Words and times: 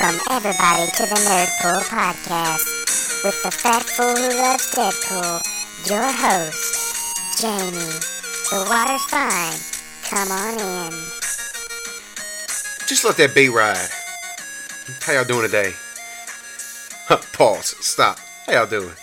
Welcome, 0.00 0.20
everybody, 0.30 0.90
to 0.90 1.02
the 1.06 1.14
Nerdpool 1.14 1.82
Podcast 1.82 3.22
with 3.22 3.40
the 3.44 3.50
fat 3.50 3.82
fool 3.82 4.16
who 4.16 4.28
loves 4.42 4.74
Deadpool, 4.74 5.40
your 5.88 6.02
host, 6.02 7.40
Jamie. 7.40 7.78
The 8.50 8.66
water's 8.68 9.04
fine. 9.04 9.54
Come 10.08 10.32
on 10.32 10.54
in. 10.54 10.92
Just 12.88 13.04
let 13.04 13.16
that 13.18 13.34
beat 13.36 13.50
ride. 13.50 13.88
How 15.02 15.12
y'all 15.12 15.24
doing 15.24 15.46
today? 15.46 15.72
Pause. 17.32 17.76
Stop. 17.80 18.18
How 18.46 18.52
y'all 18.52 18.66
doing? 18.66 18.94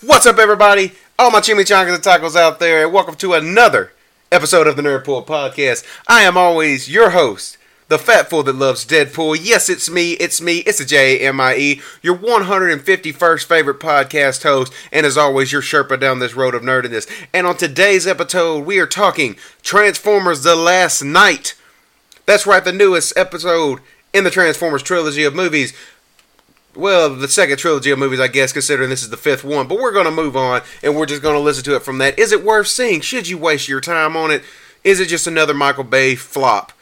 What's 0.00 0.24
up, 0.24 0.38
everybody? 0.38 0.92
All 1.18 1.30
my 1.30 1.40
chimichangas 1.40 1.94
and 1.94 2.02
tacos 2.02 2.36
out 2.36 2.58
there, 2.58 2.84
and 2.84 2.92
welcome 2.92 3.16
to 3.16 3.34
another 3.34 3.92
episode 4.30 4.66
of 4.66 4.76
the 4.76 4.82
Nerdpool 4.82 5.26
Podcast. 5.26 5.84
I 6.08 6.22
am 6.22 6.38
always 6.38 6.88
your 6.88 7.10
host, 7.10 7.58
the 7.92 7.98
fat 7.98 8.30
fool 8.30 8.42
that 8.42 8.54
loves 8.54 8.86
Deadpool. 8.86 9.38
Yes, 9.42 9.68
it's 9.68 9.90
me. 9.90 10.12
It's 10.12 10.40
me. 10.40 10.58
It's 10.60 10.80
a 10.80 10.86
J 10.86 11.18
M 11.18 11.38
I 11.38 11.56
E, 11.56 11.82
your 12.00 12.16
151st 12.16 13.44
favorite 13.44 13.80
podcast 13.80 14.42
host, 14.44 14.72
and 14.90 15.04
as 15.04 15.18
always, 15.18 15.52
your 15.52 15.60
Sherpa 15.60 16.00
down 16.00 16.18
this 16.18 16.34
road 16.34 16.54
of 16.54 16.62
nerdiness. 16.62 17.06
And 17.34 17.46
on 17.46 17.58
today's 17.58 18.06
episode, 18.06 18.64
we 18.64 18.78
are 18.78 18.86
talking 18.86 19.36
Transformers: 19.62 20.42
The 20.42 20.56
Last 20.56 21.02
Knight. 21.02 21.54
That's 22.24 22.46
right, 22.46 22.64
the 22.64 22.72
newest 22.72 23.14
episode 23.14 23.80
in 24.14 24.24
the 24.24 24.30
Transformers 24.30 24.82
trilogy 24.82 25.24
of 25.24 25.34
movies. 25.34 25.74
Well, 26.74 27.14
the 27.14 27.28
second 27.28 27.58
trilogy 27.58 27.90
of 27.90 27.98
movies, 27.98 28.20
I 28.20 28.28
guess, 28.28 28.54
considering 28.54 28.88
this 28.88 29.02
is 29.02 29.10
the 29.10 29.18
fifth 29.18 29.44
one. 29.44 29.68
But 29.68 29.78
we're 29.78 29.92
going 29.92 30.06
to 30.06 30.10
move 30.10 30.34
on, 30.34 30.62
and 30.82 30.96
we're 30.96 31.04
just 31.04 31.20
going 31.20 31.34
to 31.34 31.40
listen 31.40 31.64
to 31.64 31.76
it 31.76 31.82
from 31.82 31.98
that. 31.98 32.18
Is 32.18 32.32
it 32.32 32.42
worth 32.42 32.68
seeing? 32.68 33.02
Should 33.02 33.28
you 33.28 33.36
waste 33.36 33.68
your 33.68 33.82
time 33.82 34.16
on 34.16 34.30
it? 34.30 34.42
Is 34.82 34.98
it 34.98 35.08
just 35.08 35.26
another 35.26 35.52
Michael 35.52 35.84
Bay 35.84 36.14
flop? 36.14 36.72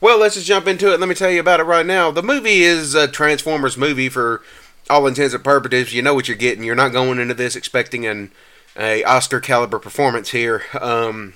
Well, 0.00 0.18
let's 0.18 0.34
just 0.34 0.46
jump 0.46 0.66
into 0.66 0.92
it. 0.92 1.00
Let 1.00 1.08
me 1.08 1.14
tell 1.14 1.30
you 1.30 1.40
about 1.40 1.60
it 1.60 1.64
right 1.64 1.84
now. 1.84 2.10
The 2.10 2.22
movie 2.22 2.62
is 2.62 2.94
a 2.94 3.06
Transformers 3.06 3.76
movie 3.76 4.08
for 4.08 4.42
all 4.88 5.06
intents 5.06 5.34
and 5.34 5.44
purposes. 5.44 5.92
You 5.92 6.00
know 6.00 6.14
what 6.14 6.26
you're 6.26 6.36
getting. 6.36 6.64
You're 6.64 6.74
not 6.74 6.92
going 6.92 7.18
into 7.18 7.34
this 7.34 7.54
expecting 7.54 8.06
an 8.06 8.30
a 8.76 9.04
Oscar 9.04 9.40
caliber 9.40 9.78
performance 9.78 10.30
here. 10.30 10.62
Um, 10.80 11.34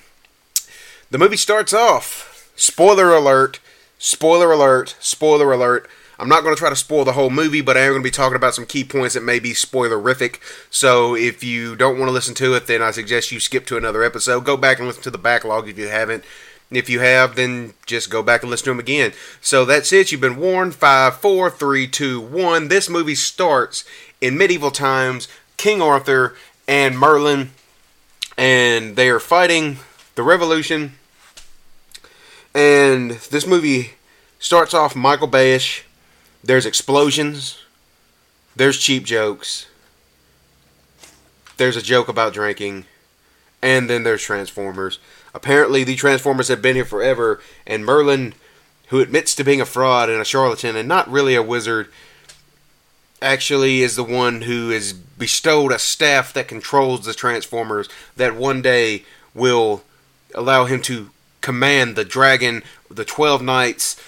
the 1.11 1.17
movie 1.17 1.37
starts 1.37 1.73
off. 1.73 2.51
Spoiler 2.55 3.13
alert! 3.13 3.59
Spoiler 3.99 4.51
alert! 4.51 4.95
Spoiler 4.99 5.51
alert! 5.51 5.87
I'm 6.17 6.29
not 6.29 6.43
going 6.43 6.55
to 6.55 6.59
try 6.59 6.69
to 6.69 6.75
spoil 6.75 7.03
the 7.03 7.11
whole 7.11 7.29
movie, 7.29 7.61
but 7.61 7.75
I 7.75 7.81
am 7.81 7.91
going 7.91 8.01
to 8.01 8.07
be 8.07 8.11
talking 8.11 8.37
about 8.37 8.55
some 8.55 8.65
key 8.65 8.85
points 8.85 9.15
that 9.15 9.23
may 9.23 9.37
be 9.39 9.51
spoilerific. 9.51 10.39
So 10.69 11.13
if 11.13 11.43
you 11.43 11.75
don't 11.75 11.99
want 11.99 12.07
to 12.07 12.13
listen 12.13 12.33
to 12.35 12.53
it, 12.53 12.67
then 12.67 12.81
I 12.81 12.91
suggest 12.91 13.31
you 13.31 13.39
skip 13.41 13.65
to 13.67 13.77
another 13.77 14.01
episode. 14.01 14.45
Go 14.45 14.55
back 14.55 14.79
and 14.79 14.87
listen 14.87 15.03
to 15.03 15.11
the 15.11 15.17
backlog 15.17 15.67
if 15.67 15.77
you 15.77 15.89
haven't. 15.89 16.23
If 16.71 16.89
you 16.89 16.99
have, 16.99 17.35
then 17.35 17.73
just 17.85 18.09
go 18.09 18.23
back 18.23 18.41
and 18.41 18.49
listen 18.49 18.65
to 18.65 18.71
them 18.71 18.79
again. 18.79 19.13
So 19.39 19.65
that's 19.65 19.93
it. 19.93 20.11
You've 20.11 20.21
been 20.21 20.37
warned. 20.37 20.75
Five, 20.75 21.17
four, 21.17 21.49
three, 21.49 21.87
two, 21.87 22.19
one. 22.19 22.67
This 22.67 22.89
movie 22.89 23.15
starts 23.15 23.85
in 24.19 24.37
medieval 24.37 24.71
times. 24.71 25.27
King 25.57 25.81
Arthur 25.81 26.35
and 26.67 26.97
Merlin, 26.97 27.51
and 28.37 28.95
they 28.95 29.09
are 29.09 29.19
fighting 29.19 29.77
the 30.15 30.23
Revolution. 30.23 30.93
And 32.53 33.11
this 33.11 33.45
movie 33.45 33.91
starts 34.39 34.73
off 34.73 34.95
Michael 34.95 35.27
Bayish. 35.27 35.83
There's 36.43 36.65
explosions. 36.65 37.59
There's 38.55 38.77
cheap 38.77 39.03
jokes. 39.03 39.67
There's 41.57 41.77
a 41.77 41.81
joke 41.81 42.07
about 42.07 42.33
drinking. 42.33 42.85
And 43.61 43.89
then 43.89 44.03
there's 44.03 44.23
Transformers. 44.23 44.99
Apparently, 45.35 45.83
the 45.83 45.97
Transformers 45.97 46.47
have 46.47 46.61
been 46.61 46.77
here 46.77 46.85
forever, 46.85 47.41
and 47.67 47.85
Merlin, 47.85 48.33
who 48.87 49.01
admits 49.01 49.35
to 49.35 49.43
being 49.43 49.59
a 49.59 49.65
fraud 49.65 50.09
and 50.09 50.21
a 50.21 50.25
charlatan 50.25 50.77
and 50.77 50.87
not 50.87 51.11
really 51.11 51.35
a 51.35 51.43
wizard, 51.43 51.89
actually 53.21 53.81
is 53.81 53.97
the 53.97 54.03
one 54.03 54.43
who 54.43 54.69
has 54.69 54.93
bestowed 54.93 55.73
a 55.73 55.79
staff 55.79 56.31
that 56.31 56.47
controls 56.47 57.03
the 57.03 57.13
Transformers 57.13 57.89
that 58.15 58.35
one 58.35 58.61
day 58.61 59.03
will 59.33 59.83
allow 60.33 60.65
him 60.65 60.81
to 60.83 61.09
command 61.41 61.97
the 61.97 62.05
dragon, 62.05 62.63
the 62.89 63.05
12 63.05 63.41
knights 63.41 64.01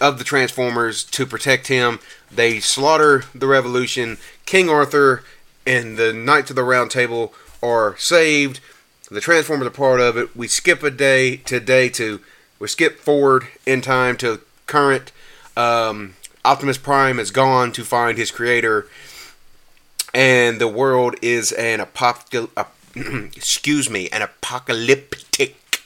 of 0.00 0.18
the 0.18 0.24
Transformers 0.24 1.04
to 1.04 1.24
protect 1.24 1.68
him. 1.68 2.00
They 2.32 2.58
slaughter 2.58 3.24
the 3.32 3.46
Revolution. 3.46 4.18
King 4.44 4.68
Arthur 4.68 5.22
and 5.64 5.96
the 5.96 6.12
Knights 6.12 6.50
of 6.50 6.56
the 6.56 6.64
Round 6.64 6.90
Table 6.90 7.32
are 7.62 7.96
saved. 7.96 8.58
The 9.12 9.20
Transformers 9.20 9.66
are 9.66 9.70
part 9.70 10.00
of 10.00 10.16
it. 10.16 10.34
We 10.34 10.48
skip 10.48 10.82
a 10.82 10.90
day 10.90 11.36
today 11.36 11.90
to 11.90 12.20
we 12.58 12.66
skip 12.66 12.98
forward 12.98 13.46
in 13.66 13.82
time 13.82 14.16
to 14.18 14.40
current. 14.66 15.12
Um, 15.54 16.14
Optimus 16.46 16.78
Prime 16.78 17.18
is 17.18 17.30
gone 17.30 17.72
to 17.72 17.84
find 17.84 18.16
his 18.16 18.30
creator, 18.30 18.86
and 20.14 20.58
the 20.58 20.66
world 20.66 21.16
is 21.20 21.52
an 21.52 21.80
apocalyptic. 21.80 22.68
excuse 23.36 23.90
me, 23.90 24.08
an 24.08 24.22
apocalyptic 24.22 25.82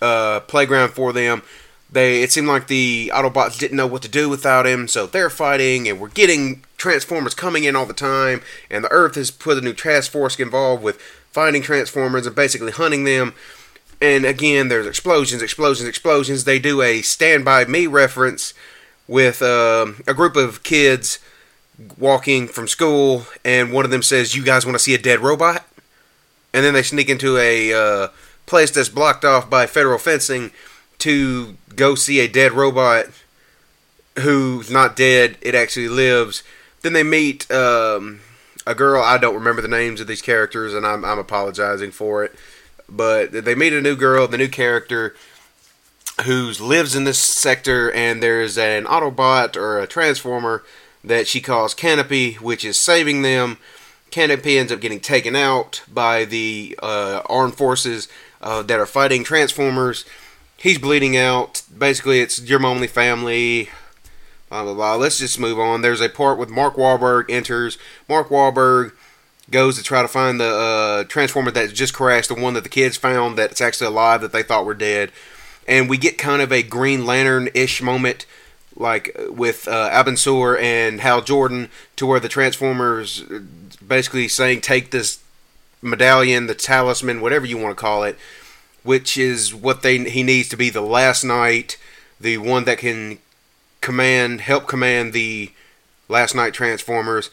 uh, 0.00 0.40
playground 0.40 0.92
for 0.92 1.12
them. 1.12 1.42
They 1.94 2.24
it 2.24 2.32
seemed 2.32 2.48
like 2.48 2.66
the 2.66 3.12
Autobots 3.14 3.56
didn't 3.56 3.76
know 3.76 3.86
what 3.86 4.02
to 4.02 4.08
do 4.08 4.28
without 4.28 4.66
him, 4.66 4.88
so 4.88 5.06
they're 5.06 5.30
fighting, 5.30 5.88
and 5.88 6.00
we're 6.00 6.08
getting 6.08 6.64
Transformers 6.76 7.34
coming 7.34 7.62
in 7.62 7.76
all 7.76 7.86
the 7.86 7.94
time, 7.94 8.42
and 8.68 8.82
the 8.82 8.90
Earth 8.90 9.14
has 9.14 9.30
put 9.30 9.58
a 9.58 9.60
new 9.60 9.72
task 9.72 10.10
force 10.10 10.38
involved 10.40 10.82
with 10.82 11.00
finding 11.30 11.62
Transformers 11.62 12.26
and 12.26 12.34
basically 12.34 12.72
hunting 12.72 13.04
them. 13.04 13.32
And 14.02 14.24
again, 14.24 14.68
there's 14.68 14.88
explosions, 14.88 15.40
explosions, 15.40 15.88
explosions. 15.88 16.42
They 16.42 16.58
do 16.58 16.82
a 16.82 17.00
Stand 17.00 17.44
By 17.44 17.64
Me 17.64 17.86
reference 17.86 18.54
with 19.06 19.40
uh, 19.40 19.86
a 20.08 20.14
group 20.14 20.34
of 20.34 20.64
kids 20.64 21.20
walking 21.96 22.48
from 22.48 22.66
school, 22.66 23.26
and 23.44 23.72
one 23.72 23.84
of 23.84 23.92
them 23.92 24.02
says, 24.02 24.34
"You 24.34 24.42
guys 24.42 24.66
want 24.66 24.74
to 24.74 24.82
see 24.82 24.94
a 24.94 24.98
dead 24.98 25.20
robot?" 25.20 25.64
And 26.52 26.64
then 26.64 26.74
they 26.74 26.82
sneak 26.82 27.08
into 27.08 27.38
a 27.38 27.72
uh, 27.72 28.08
place 28.46 28.72
that's 28.72 28.88
blocked 28.88 29.24
off 29.24 29.48
by 29.48 29.66
federal 29.66 29.98
fencing 29.98 30.50
to 30.98 31.56
go 31.74 31.94
see 31.94 32.20
a 32.20 32.28
dead 32.28 32.52
robot 32.52 33.06
who's 34.18 34.70
not 34.70 34.96
dead. 34.96 35.36
It 35.40 35.54
actually 35.54 35.88
lives. 35.88 36.42
Then 36.82 36.92
they 36.92 37.02
meet 37.02 37.50
um, 37.50 38.20
a 38.66 38.74
girl. 38.74 39.02
I 39.02 39.18
don't 39.18 39.34
remember 39.34 39.62
the 39.62 39.68
names 39.68 40.00
of 40.00 40.06
these 40.06 40.22
characters, 40.22 40.74
and 40.74 40.86
I'm, 40.86 41.04
I'm 41.04 41.18
apologizing 41.18 41.90
for 41.90 42.24
it. 42.24 42.34
But 42.88 43.32
they 43.32 43.54
meet 43.54 43.72
a 43.72 43.80
new 43.80 43.96
girl, 43.96 44.28
the 44.28 44.38
new 44.38 44.48
character, 44.48 45.14
who 46.24 46.52
lives 46.60 46.94
in 46.94 47.04
this 47.04 47.18
sector, 47.18 47.90
and 47.92 48.22
there's 48.22 48.56
an 48.58 48.84
Autobot 48.84 49.56
or 49.56 49.80
a 49.80 49.86
Transformer 49.86 50.62
that 51.02 51.26
she 51.26 51.40
calls 51.40 51.74
Canopy, 51.74 52.34
which 52.34 52.64
is 52.64 52.78
saving 52.78 53.22
them. 53.22 53.58
Canopy 54.10 54.58
ends 54.58 54.70
up 54.70 54.80
getting 54.80 55.00
taken 55.00 55.34
out 55.34 55.82
by 55.92 56.24
the 56.24 56.78
uh, 56.82 57.22
armed 57.26 57.56
forces 57.56 58.08
uh, 58.40 58.62
that 58.62 58.78
are 58.78 58.86
fighting 58.86 59.24
Transformers. 59.24 60.04
He's 60.64 60.78
bleeding 60.78 61.14
out. 61.14 61.60
Basically, 61.76 62.20
it's 62.20 62.40
your 62.40 62.64
only 62.64 62.86
family. 62.86 63.68
Blah 64.48 64.62
blah 64.62 64.72
blah. 64.72 64.94
Let's 64.94 65.18
just 65.18 65.38
move 65.38 65.58
on. 65.58 65.82
There's 65.82 66.00
a 66.00 66.08
part 66.08 66.38
with 66.38 66.48
Mark 66.48 66.76
Wahlberg 66.76 67.26
enters. 67.28 67.76
Mark 68.08 68.30
Wahlberg 68.30 68.92
goes 69.50 69.76
to 69.76 69.82
try 69.82 70.00
to 70.00 70.08
find 70.08 70.40
the 70.40 70.46
uh, 70.46 71.04
Transformer 71.04 71.50
that 71.50 71.74
just 71.74 71.92
crashed, 71.92 72.30
the 72.30 72.34
one 72.34 72.54
that 72.54 72.62
the 72.62 72.70
kids 72.70 72.96
found 72.96 73.36
that's 73.36 73.60
actually 73.60 73.88
alive 73.88 74.22
that 74.22 74.32
they 74.32 74.42
thought 74.42 74.64
were 74.64 74.72
dead. 74.72 75.12
And 75.68 75.86
we 75.86 75.98
get 75.98 76.16
kind 76.16 76.40
of 76.40 76.50
a 76.50 76.62
Green 76.62 77.04
Lantern 77.04 77.50
ish 77.52 77.82
moment, 77.82 78.24
like 78.74 79.14
with 79.28 79.68
uh, 79.68 79.90
Abin 79.90 80.16
Sur 80.16 80.56
and 80.56 81.02
Hal 81.02 81.20
Jordan, 81.20 81.68
to 81.96 82.06
where 82.06 82.20
the 82.20 82.28
Transformers 82.30 83.22
basically 83.86 84.28
saying, 84.28 84.62
"Take 84.62 84.92
this 84.92 85.18
medallion, 85.82 86.46
the 86.46 86.54
talisman, 86.54 87.20
whatever 87.20 87.44
you 87.44 87.58
want 87.58 87.76
to 87.76 87.82
call 87.82 88.02
it." 88.04 88.16
Which 88.84 89.16
is 89.16 89.52
what 89.52 89.82
they 89.82 89.98
he 90.08 90.22
needs 90.22 90.48
to 90.50 90.56
be 90.56 90.70
the 90.70 90.80
last 90.80 91.24
knight, 91.24 91.76
the 92.20 92.38
one 92.38 92.64
that 92.64 92.78
can 92.78 93.18
command, 93.80 94.42
help 94.42 94.68
command 94.68 95.12
the 95.12 95.50
last 96.08 96.34
knight 96.34 96.54
Transformers. 96.54 97.30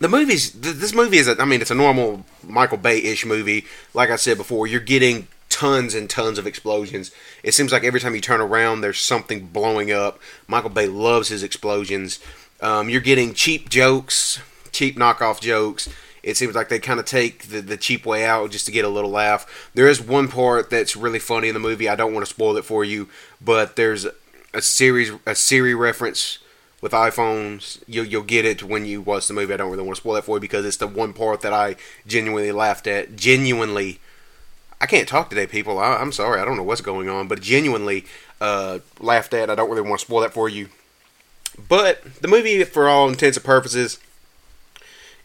The 0.00 0.08
movies, 0.08 0.52
this 0.52 0.94
movie 0.94 1.18
is, 1.18 1.26
a, 1.26 1.40
I 1.40 1.44
mean, 1.44 1.60
it's 1.60 1.70
a 1.70 1.74
normal 1.74 2.24
Michael 2.46 2.78
Bay-ish 2.78 3.26
movie. 3.26 3.64
Like 3.94 4.10
I 4.10 4.16
said 4.16 4.36
before, 4.36 4.66
you're 4.66 4.80
getting 4.80 5.26
tons 5.48 5.94
and 5.94 6.08
tons 6.08 6.38
of 6.38 6.46
explosions. 6.46 7.10
It 7.42 7.52
seems 7.52 7.72
like 7.72 7.82
every 7.82 7.98
time 7.98 8.14
you 8.14 8.20
turn 8.20 8.40
around, 8.40 8.80
there's 8.80 9.00
something 9.00 9.46
blowing 9.46 9.90
up. 9.90 10.20
Michael 10.46 10.70
Bay 10.70 10.86
loves 10.86 11.28
his 11.28 11.42
explosions. 11.42 12.20
Um, 12.60 12.88
you're 12.88 13.00
getting 13.00 13.34
cheap 13.34 13.68
jokes, 13.68 14.38
cheap 14.70 14.96
knockoff 14.96 15.40
jokes 15.40 15.88
it 16.22 16.36
seems 16.36 16.54
like 16.54 16.68
they 16.68 16.78
kind 16.78 17.00
of 17.00 17.06
take 17.06 17.44
the, 17.44 17.60
the 17.60 17.76
cheap 17.76 18.04
way 18.04 18.24
out 18.24 18.50
just 18.50 18.66
to 18.66 18.72
get 18.72 18.84
a 18.84 18.88
little 18.88 19.10
laugh. 19.10 19.70
There 19.74 19.88
is 19.88 20.00
one 20.00 20.28
part 20.28 20.70
that's 20.70 20.96
really 20.96 21.18
funny 21.18 21.48
in 21.48 21.54
the 21.54 21.60
movie. 21.60 21.88
I 21.88 21.96
don't 21.96 22.12
want 22.14 22.26
to 22.26 22.32
spoil 22.32 22.56
it 22.56 22.64
for 22.64 22.84
you, 22.84 23.08
but 23.40 23.76
there's 23.76 24.06
a 24.54 24.62
series 24.62 25.12
a 25.26 25.34
Siri 25.34 25.74
reference 25.74 26.38
with 26.80 26.92
iPhones. 26.92 27.82
You'll 27.86 28.06
you'll 28.06 28.22
get 28.22 28.44
it 28.44 28.62
when 28.62 28.84
you 28.84 29.00
watch 29.00 29.28
the 29.28 29.34
movie. 29.34 29.54
I 29.54 29.56
don't 29.56 29.70
really 29.70 29.84
want 29.84 29.96
to 29.96 30.00
spoil 30.00 30.14
that 30.14 30.24
for 30.24 30.36
you 30.36 30.40
because 30.40 30.64
it's 30.64 30.76
the 30.76 30.86
one 30.86 31.12
part 31.12 31.40
that 31.42 31.52
I 31.52 31.76
genuinely 32.06 32.52
laughed 32.52 32.86
at. 32.86 33.16
Genuinely, 33.16 34.00
I 34.80 34.86
can't 34.86 35.08
talk 35.08 35.30
today, 35.30 35.46
people. 35.46 35.78
I, 35.78 35.96
I'm 35.96 36.12
sorry. 36.12 36.40
I 36.40 36.44
don't 36.44 36.56
know 36.56 36.62
what's 36.62 36.80
going 36.80 37.08
on, 37.08 37.28
but 37.28 37.40
genuinely 37.40 38.04
uh, 38.40 38.80
laughed 39.00 39.34
at. 39.34 39.50
I 39.50 39.54
don't 39.54 39.70
really 39.70 39.88
want 39.88 40.00
to 40.00 40.06
spoil 40.06 40.20
that 40.20 40.32
for 40.32 40.48
you. 40.48 40.68
But 41.68 42.04
the 42.20 42.28
movie, 42.28 42.62
for 42.64 42.88
all 42.88 43.08
intents 43.08 43.36
and 43.36 43.44
purposes, 43.44 43.98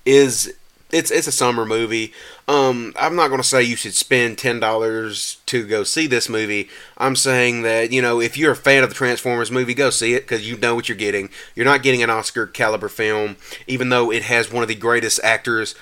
is 0.06 0.56
it's 0.94 1.12
it's 1.12 1.28
a 1.28 1.32
summer 1.32 1.66
movie. 1.66 2.14
Um, 2.48 2.94
I'm 2.96 3.16
not 3.16 3.30
going 3.30 3.42
to 3.42 3.48
say 3.48 3.64
you 3.64 3.76
should 3.76 3.96
spend 3.96 4.38
ten 4.38 4.60
dollars 4.60 5.38
to 5.48 5.66
go 5.66 5.84
see 5.84 6.08
this 6.08 6.30
movie. 6.30 6.70
I'm 6.98 7.16
saying 7.16 7.64
that 7.64 7.92
you 7.92 8.02
know 8.02 8.22
if 8.22 8.38
you're 8.38 8.52
a 8.52 8.56
fan 8.56 8.84
of 8.84 8.90
the 8.90 8.96
Transformers 8.96 9.52
movie, 9.52 9.74
go 9.74 9.90
see 9.90 10.14
it 10.14 10.22
because 10.22 10.48
you 10.48 10.58
know 10.58 10.76
what 10.76 10.88
you're 10.88 10.98
getting. 10.98 11.30
You're 11.56 11.66
not 11.66 11.84
getting 11.84 12.04
an 12.04 12.10
Oscar 12.10 12.46
caliber 12.46 12.90
film, 12.90 13.38
even 13.68 13.90
though 13.90 14.12
it 14.12 14.24
has 14.24 14.52
one 14.52 14.62
of 14.62 14.70
the 14.70 14.76
greatest 14.76 15.20
actors 15.24 15.76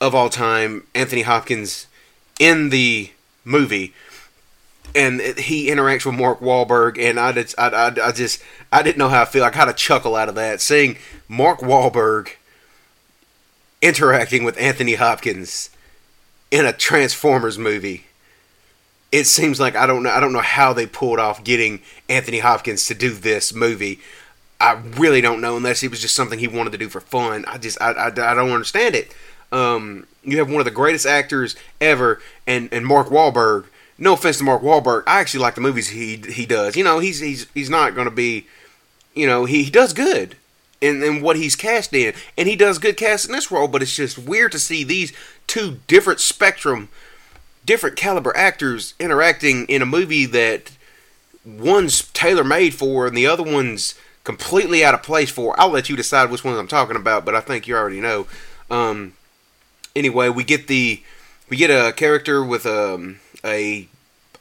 of 0.00 0.14
all 0.14 0.28
time, 0.28 0.86
Anthony 0.94 1.22
Hopkins, 1.22 1.86
in 2.38 2.70
the 2.70 3.10
movie. 3.44 3.92
And 4.96 5.20
he 5.20 5.66
interacts 5.70 6.06
with 6.06 6.14
Mark 6.14 6.38
Wahlberg, 6.38 7.00
and 7.00 7.18
I, 7.18 7.32
just, 7.32 7.58
I, 7.58 7.66
I, 7.66 7.86
I 8.00 8.12
just 8.12 8.40
I 8.70 8.80
didn't 8.82 8.98
know 8.98 9.08
how 9.08 9.22
I 9.22 9.24
feel. 9.24 9.42
I 9.42 9.50
kind 9.50 9.68
of 9.68 9.74
chuckle 9.74 10.14
out 10.14 10.28
of 10.28 10.36
that 10.36 10.60
seeing 10.60 10.98
Mark 11.26 11.58
Wahlberg 11.58 12.28
interacting 13.84 14.44
with 14.44 14.58
Anthony 14.58 14.94
Hopkins 14.94 15.68
in 16.50 16.64
a 16.64 16.72
Transformers 16.72 17.58
movie. 17.58 18.06
It 19.12 19.26
seems 19.26 19.60
like 19.60 19.76
I 19.76 19.86
don't 19.86 20.02
know 20.02 20.10
I 20.10 20.20
don't 20.20 20.32
know 20.32 20.40
how 20.40 20.72
they 20.72 20.86
pulled 20.86 21.20
off 21.20 21.44
getting 21.44 21.82
Anthony 22.08 22.38
Hopkins 22.38 22.86
to 22.86 22.94
do 22.94 23.12
this 23.12 23.54
movie. 23.54 24.00
I 24.58 24.72
really 24.72 25.20
don't 25.20 25.42
know 25.42 25.56
unless 25.56 25.82
it 25.82 25.90
was 25.90 26.00
just 26.00 26.14
something 26.14 26.38
he 26.38 26.48
wanted 26.48 26.72
to 26.72 26.78
do 26.78 26.88
for 26.88 27.00
fun. 27.00 27.44
I 27.46 27.58
just 27.58 27.80
I, 27.80 27.92
I, 27.92 28.06
I 28.06 28.34
don't 28.34 28.50
understand 28.50 28.94
it. 28.94 29.14
Um, 29.52 30.06
you 30.22 30.38
have 30.38 30.50
one 30.50 30.60
of 30.60 30.64
the 30.64 30.70
greatest 30.70 31.04
actors 31.04 31.54
ever, 31.80 32.20
and 32.46 32.70
and 32.72 32.86
Mark 32.86 33.08
Wahlberg. 33.08 33.66
No 33.98 34.14
offense 34.14 34.38
to 34.38 34.44
Mark 34.44 34.62
Wahlberg, 34.62 35.04
I 35.06 35.20
actually 35.20 35.40
like 35.40 35.54
the 35.54 35.60
movies 35.60 35.90
he 35.90 36.16
he 36.16 36.46
does. 36.46 36.74
You 36.74 36.82
know, 36.82 36.98
he's 37.00 37.20
he's 37.20 37.46
he's 37.54 37.70
not 37.70 37.94
going 37.94 38.06
to 38.06 38.14
be, 38.14 38.46
you 39.14 39.26
know, 39.26 39.44
he, 39.44 39.62
he 39.62 39.70
does 39.70 39.92
good 39.92 40.36
in, 40.84 41.02
in 41.02 41.22
what 41.22 41.36
he's 41.36 41.56
cast 41.56 41.92
in, 41.94 42.14
and 42.36 42.48
he 42.48 42.56
does 42.56 42.78
good 42.78 42.96
cast 42.96 43.26
in 43.26 43.32
this 43.32 43.50
role. 43.50 43.68
But 43.68 43.82
it's 43.82 43.96
just 43.96 44.18
weird 44.18 44.52
to 44.52 44.58
see 44.58 44.84
these 44.84 45.12
two 45.46 45.78
different 45.86 46.20
spectrum, 46.20 46.88
different 47.64 47.96
caliber 47.96 48.36
actors 48.36 48.94
interacting 49.00 49.66
in 49.66 49.82
a 49.82 49.86
movie 49.86 50.26
that 50.26 50.72
one's 51.44 52.02
tailor 52.12 52.44
made 52.44 52.74
for 52.74 53.06
and 53.06 53.16
the 53.16 53.26
other 53.26 53.42
one's 53.42 53.94
completely 54.24 54.84
out 54.84 54.94
of 54.94 55.02
place 55.02 55.30
for. 55.30 55.58
I'll 55.60 55.70
let 55.70 55.88
you 55.88 55.96
decide 55.96 56.30
which 56.30 56.44
ones 56.44 56.58
I'm 56.58 56.68
talking 56.68 56.96
about, 56.96 57.24
but 57.24 57.34
I 57.34 57.40
think 57.40 57.66
you 57.66 57.76
already 57.76 58.00
know. 58.00 58.26
Um, 58.70 59.14
anyway, 59.96 60.28
we 60.28 60.44
get 60.44 60.66
the 60.66 61.02
we 61.48 61.56
get 61.56 61.70
a 61.70 61.92
character 61.92 62.44
with 62.44 62.66
um, 62.66 63.20
a 63.44 63.88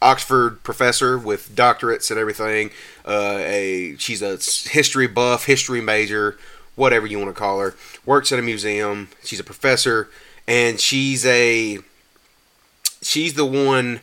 Oxford 0.03 0.61
professor 0.63 1.17
with 1.17 1.55
doctorates 1.55 2.11
and 2.11 2.19
everything. 2.19 2.71
Uh, 3.05 3.37
a 3.39 3.95
she's 3.97 4.21
a 4.21 4.37
history 4.69 5.07
buff, 5.07 5.45
history 5.45 5.81
major, 5.81 6.37
whatever 6.75 7.07
you 7.07 7.17
want 7.17 7.33
to 7.33 7.39
call 7.39 7.59
her. 7.59 7.75
Works 8.05 8.31
at 8.31 8.39
a 8.39 8.41
museum. 8.41 9.09
She's 9.23 9.39
a 9.39 9.43
professor, 9.43 10.09
and 10.47 10.79
she's 10.79 11.25
a 11.25 11.79
she's 13.01 13.35
the 13.35 13.45
one 13.45 14.01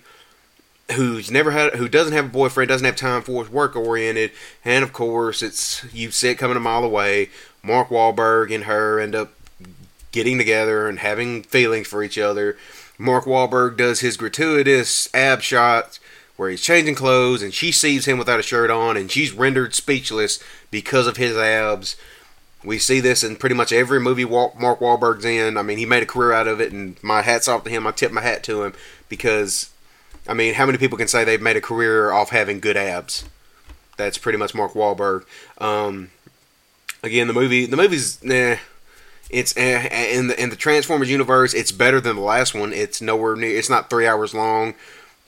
who's 0.93 1.31
never 1.31 1.51
had 1.51 1.75
who 1.75 1.89
doesn't 1.89 2.15
have 2.15 2.27
a 2.27 2.29
boyfriend, 2.29 2.69
doesn't 2.69 2.87
have 2.87 2.97
time 2.97 3.23
for 3.23 3.45
it, 3.45 3.51
work 3.51 3.77
oriented, 3.77 4.33
and 4.65 4.83
of 4.83 4.93
course 4.93 5.43
it's 5.43 5.85
you 5.93 6.11
see 6.11 6.31
it 6.31 6.37
coming 6.37 6.57
a 6.57 6.61
mile 6.61 6.83
away. 6.83 7.29
Mark 7.63 7.89
Wahlberg 7.91 8.53
and 8.55 8.65
her 8.65 8.99
end 8.99 9.15
up 9.15 9.33
getting 10.13 10.39
together 10.39 10.89
and 10.89 10.99
having 10.99 11.43
feelings 11.43 11.87
for 11.87 12.03
each 12.03 12.19
other 12.19 12.57
Mark 13.01 13.25
Wahlberg 13.25 13.79
does 13.79 14.01
his 14.01 14.19
gratuitous 14.19 15.09
ab 15.15 15.41
shots 15.41 16.01
where 16.37 16.51
he's 16.51 16.61
changing 16.61 16.95
clothes 16.95 17.41
and 17.41 17.55
she 17.55 17.73
sees 17.73 18.05
him 18.05 18.19
without 18.19 18.39
a 18.39 18.43
shirt 18.43 18.71
on 18.71 18.95
and 18.99 19.11
she's 19.11 19.33
rendered 19.33 19.75
speechless 19.75 20.39
because 20.71 21.07
of 21.07 21.17
his 21.17 21.35
abs. 21.35 21.97
We 22.63 22.79
see 22.79 23.01
this 23.01 23.25
in 23.25 23.37
pretty 23.37 23.55
much 23.55 23.73
every 23.73 24.01
movie 24.01 24.27
Mark 24.27 24.81
Wahlberg's 24.81 25.25
in. 25.25 25.57
I 25.57 25.63
mean, 25.63 25.79
he 25.79 25.87
made 25.87 26.03
a 26.03 26.07
career 26.07 26.33
out 26.33 26.47
of 26.47 26.61
it, 26.61 26.73
and 26.73 27.03
my 27.03 27.23
hat's 27.23 27.49
off 27.49 27.65
to 27.65 27.71
him. 27.71 27.87
I 27.87 27.93
tip 27.93 28.13
my 28.13 28.21
hat 28.21 28.45
to 28.45 28.65
him 28.65 28.75
because, 29.09 29.71
I 30.29 30.35
mean, 30.35 30.53
how 30.53 30.67
many 30.67 30.77
people 30.77 30.99
can 30.99 31.09
say 31.09 31.25
they've 31.25 31.41
made 31.41 31.57
a 31.57 31.63
career 31.63 32.13
off 32.13 32.29
having 32.29 32.61
good 32.61 32.77
abs? 32.77 33.25
That's 33.97 34.19
pretty 34.19 34.37
much 34.37 34.55
Mark 34.55 34.75
Wahlberg. 34.75 35.25
Um, 35.57 36.11
again, 37.03 37.29
the 37.29 37.33
movie, 37.33 37.65
the 37.65 37.79
movie's, 37.79 38.23
nah, 38.23 38.57
it's 39.31 39.57
eh, 39.57 39.89
eh, 39.91 40.19
in 40.19 40.27
the 40.27 40.43
in 40.43 40.51
the 40.51 40.57
Transformers 40.57 41.11
universe. 41.11 41.55
It's 41.55 41.73
better 41.73 42.01
than 42.01 42.17
the 42.17 42.23
last 42.23 42.55
one. 42.55 42.73
It's 42.73 43.01
nowhere 43.01 43.37
near. 43.37 43.57
It's 43.57 43.71
not 43.71 43.89
three 43.89 44.07
hours 44.07 44.35
long. 44.35 44.75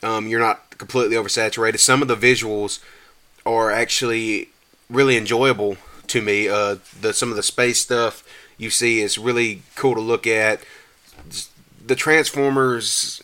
Um, 0.03 0.27
you're 0.27 0.41
not 0.41 0.77
completely 0.79 1.17
oversaturated. 1.17 1.79
Some 1.79 2.03
of 2.03 2.09
the 2.09 2.17
visuals 2.17 2.81
are 3.47 3.71
actually 3.71 4.49
really 4.91 5.17
enjoyable 5.17 5.77
to 6.09 6.21
me. 6.21 6.49
Uh, 6.49 6.77
the 7.01 7.13
some 7.13 7.31
of 7.31 7.37
the 7.37 7.43
space 7.43 7.81
stuff 7.81 8.25
you 8.59 8.71
see 8.71 9.01
is 9.01 9.19
really 9.19 9.63
cool 9.77 9.95
to 9.95 10.01
look 10.01 10.27
at. 10.27 10.61
The 11.85 11.95
Transformers. 11.95 13.23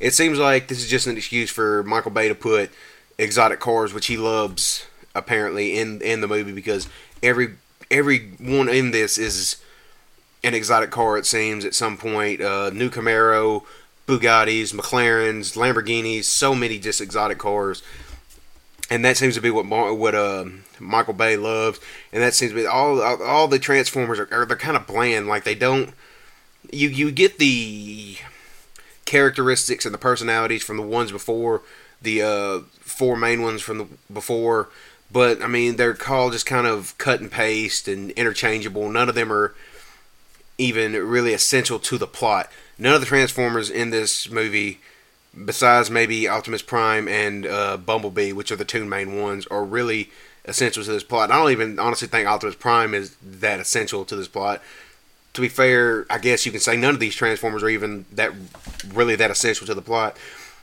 It 0.00 0.14
seems 0.14 0.38
like 0.38 0.68
this 0.68 0.78
is 0.78 0.88
just 0.88 1.08
an 1.08 1.16
excuse 1.16 1.50
for 1.50 1.82
Michael 1.82 2.12
Bay 2.12 2.28
to 2.28 2.34
put 2.34 2.70
exotic 3.18 3.58
cars, 3.58 3.92
which 3.92 4.06
he 4.06 4.16
loves 4.16 4.86
apparently 5.14 5.76
in 5.78 6.00
in 6.02 6.20
the 6.20 6.28
movie 6.28 6.52
because 6.52 6.88
every 7.22 7.54
every 7.90 8.30
one 8.38 8.68
in 8.68 8.92
this 8.92 9.18
is 9.18 9.56
an 10.44 10.54
exotic 10.54 10.90
car. 10.90 11.18
It 11.18 11.26
seems 11.26 11.64
at 11.64 11.74
some 11.74 11.96
point, 11.96 12.40
uh, 12.40 12.70
new 12.70 12.90
Camaro, 12.90 13.64
Bugattis, 14.06 14.72
McLarens, 14.72 15.56
Lamborghinis, 15.56 16.24
so 16.24 16.54
many 16.54 16.78
just 16.78 17.00
exotic 17.00 17.38
cars. 17.38 17.82
And 18.90 19.04
that 19.04 19.18
seems 19.18 19.34
to 19.34 19.42
be 19.42 19.50
what 19.50 19.66
what 19.66 20.14
uh, 20.14 20.46
Michael 20.80 21.12
Bay 21.12 21.36
loves, 21.36 21.78
and 22.10 22.22
that 22.22 22.32
seems 22.32 22.52
to 22.52 22.56
be 22.56 22.66
all 22.66 23.02
all 23.02 23.46
the 23.46 23.58
Transformers 23.58 24.18
are, 24.18 24.28
are 24.32 24.46
they're 24.46 24.56
kind 24.56 24.78
of 24.78 24.86
bland. 24.86 25.26
Like 25.26 25.44
they 25.44 25.54
don't 25.54 25.92
you 26.72 26.88
you 26.88 27.10
get 27.10 27.38
the 27.38 28.16
characteristics 29.04 29.84
and 29.84 29.92
the 29.92 29.98
personalities 29.98 30.62
from 30.62 30.78
the 30.78 30.82
ones 30.82 31.12
before 31.12 31.62
the 32.00 32.22
uh, 32.22 32.58
four 32.80 33.16
main 33.16 33.42
ones 33.42 33.60
from 33.60 33.78
the 33.78 33.86
before, 34.12 34.68
but 35.10 35.42
I 35.42 35.48
mean 35.48 35.76
they're 35.76 35.94
called 35.94 36.32
just 36.32 36.46
kind 36.46 36.66
of 36.66 36.96
cut 36.98 37.20
and 37.20 37.30
paste 37.30 37.88
and 37.88 38.10
interchangeable. 38.12 38.88
None 38.88 39.08
of 39.08 39.14
them 39.14 39.32
are 39.32 39.54
even 40.58 40.92
really 40.92 41.32
essential 41.32 41.78
to 41.78 41.96
the 41.96 42.06
plot. 42.06 42.50
None 42.76 42.94
of 42.94 43.00
the 43.00 43.06
Transformers 43.06 43.70
in 43.70 43.90
this 43.90 44.28
movie, 44.30 44.80
besides 45.44 45.90
maybe 45.90 46.28
Optimus 46.28 46.62
Prime 46.62 47.08
and 47.08 47.46
uh, 47.46 47.76
Bumblebee, 47.76 48.32
which 48.32 48.52
are 48.52 48.56
the 48.56 48.64
two 48.64 48.84
main 48.84 49.20
ones, 49.20 49.46
are 49.46 49.64
really 49.64 50.10
essential 50.44 50.82
to 50.82 50.90
this 50.90 51.04
plot. 51.04 51.30
I 51.30 51.36
don't 51.38 51.52
even 51.52 51.78
honestly 51.78 52.08
think 52.08 52.26
Optimus 52.26 52.56
Prime 52.56 52.94
is 52.94 53.16
that 53.22 53.60
essential 53.60 54.04
to 54.04 54.16
this 54.16 54.28
plot. 54.28 54.62
To 55.34 55.40
be 55.40 55.48
fair, 55.48 56.06
I 56.10 56.18
guess 56.18 56.44
you 56.44 56.52
can 56.52 56.60
say 56.60 56.76
none 56.76 56.94
of 56.94 57.00
these 57.00 57.14
Transformers 57.14 57.62
are 57.62 57.68
even 57.68 58.06
that 58.12 58.32
really 58.92 59.14
that 59.16 59.30
essential 59.30 59.66
to 59.66 59.74
the 59.74 59.82
plot. 59.82 60.16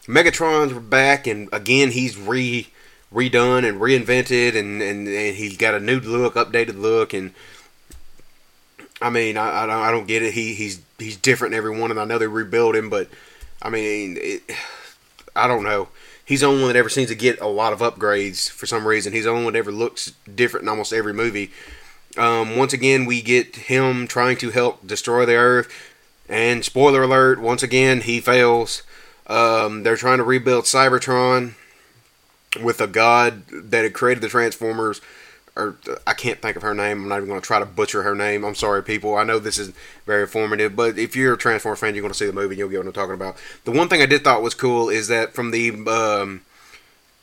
Megatron's 0.06 0.74
back, 0.74 1.28
and 1.28 1.50
again 1.54 1.92
he's 1.92 2.18
re 2.18 2.68
redone 3.14 3.68
and 3.68 3.80
reinvented, 3.80 4.56
and, 4.56 4.82
and, 4.82 5.08
and 5.08 5.36
he's 5.38 5.56
got 5.56 5.76
a 5.76 5.80
new 5.80 6.00
look, 6.00 6.34
updated 6.34 6.78
look, 6.80 7.14
and 7.14 7.32
I 9.02 9.10
mean, 9.10 9.38
I, 9.38 9.64
I 9.64 9.92
don't, 9.92 10.08
get 10.08 10.24
it. 10.24 10.34
He 10.34 10.54
he's 10.54 10.82
he's 10.98 11.18
different 11.18 11.54
in 11.54 11.58
every 11.58 11.78
one, 11.78 11.92
and 11.92 12.00
I 12.00 12.06
know 12.06 12.18
they 12.18 12.28
rebuild 12.28 12.76
him, 12.76 12.90
but 12.90 13.10
I 13.62 13.70
mean, 13.70 14.18
it, 14.20 14.44
I 15.36 15.48
don't 15.48 15.64
know. 15.64 15.90
He's 16.24 16.42
the 16.42 16.48
only 16.48 16.64
one 16.64 16.74
that 16.74 16.80
ever 16.80 16.90
seems 16.90 17.10
to 17.10 17.16
get 17.16 17.40
a 17.40 17.48
lot 17.48 17.74
of 17.74 17.80
upgrades 17.80 18.50
for 18.50 18.66
some 18.66 18.88
reason. 18.88 19.14
He's 19.14 19.26
the 19.26 19.30
only 19.30 19.44
one 19.44 19.54
that 19.54 19.60
ever 19.60 19.72
looks 19.72 20.14
different 20.34 20.64
in 20.64 20.70
almost 20.70 20.94
every 20.94 21.14
movie. 21.14 21.52
Um, 22.18 22.56
once 22.56 22.74
again, 22.74 23.06
we 23.06 23.22
get 23.22 23.56
him 23.56 24.08
trying 24.08 24.38
to 24.38 24.50
help 24.52 24.88
destroy 24.88 25.26
the 25.26 25.36
Earth, 25.36 25.70
and 26.30 26.64
spoiler 26.64 27.04
alert: 27.04 27.40
once 27.40 27.64
again, 27.64 28.02
he 28.02 28.22
fails. 28.22 28.84
Um, 29.28 29.84
they're 29.84 29.98
trying 29.98 30.20
to 30.20 30.24
rebuild 30.24 30.66
Cybertron 30.66 31.56
with 32.62 32.80
a 32.80 32.88
god 32.88 33.44
that 33.50 33.84
had 33.84 33.94
created 33.94 34.22
the 34.22 34.30
Transformers 34.30 35.02
or 35.56 35.78
I 36.06 36.14
can't 36.14 36.42
think 36.42 36.58
of 36.58 36.64
her 36.64 36.74
name. 36.74 37.04
I'm 37.04 37.08
not 37.08 37.18
even 37.18 37.30
going 37.30 37.40
to 37.40 37.46
try 37.46 37.60
to 37.60 37.66
butcher 37.66 38.04
her 38.04 38.14
name. 38.14 38.44
I'm 38.44 38.56
sorry, 38.56 38.84
people. 38.84 39.16
I 39.16 39.24
know 39.24 39.40
this 39.40 39.58
is 39.58 39.72
very 40.06 40.24
informative, 40.24 40.76
but 40.76 40.98
if 40.98 41.16
you're 41.16 41.34
a 41.34 41.38
Transformers 41.38 41.80
fan, 41.80 41.96
you're 41.96 42.02
going 42.02 42.12
to 42.12 42.18
see 42.18 42.26
the 42.26 42.34
movie 42.34 42.54
and 42.54 42.60
you'll 42.60 42.70
get 42.70 42.80
what 42.80 42.88
I'm 42.88 42.94
talking 42.94 43.14
about. 43.14 43.38
The 43.64 43.72
one 43.72 43.88
thing 43.88 44.02
I 44.02 44.06
did 44.06 44.24
thought 44.24 44.42
was 44.42 44.54
cool 44.54 44.90
is 44.90 45.08
that 45.08 45.34
from 45.34 45.52
the 45.52 45.72
um, 45.88 46.42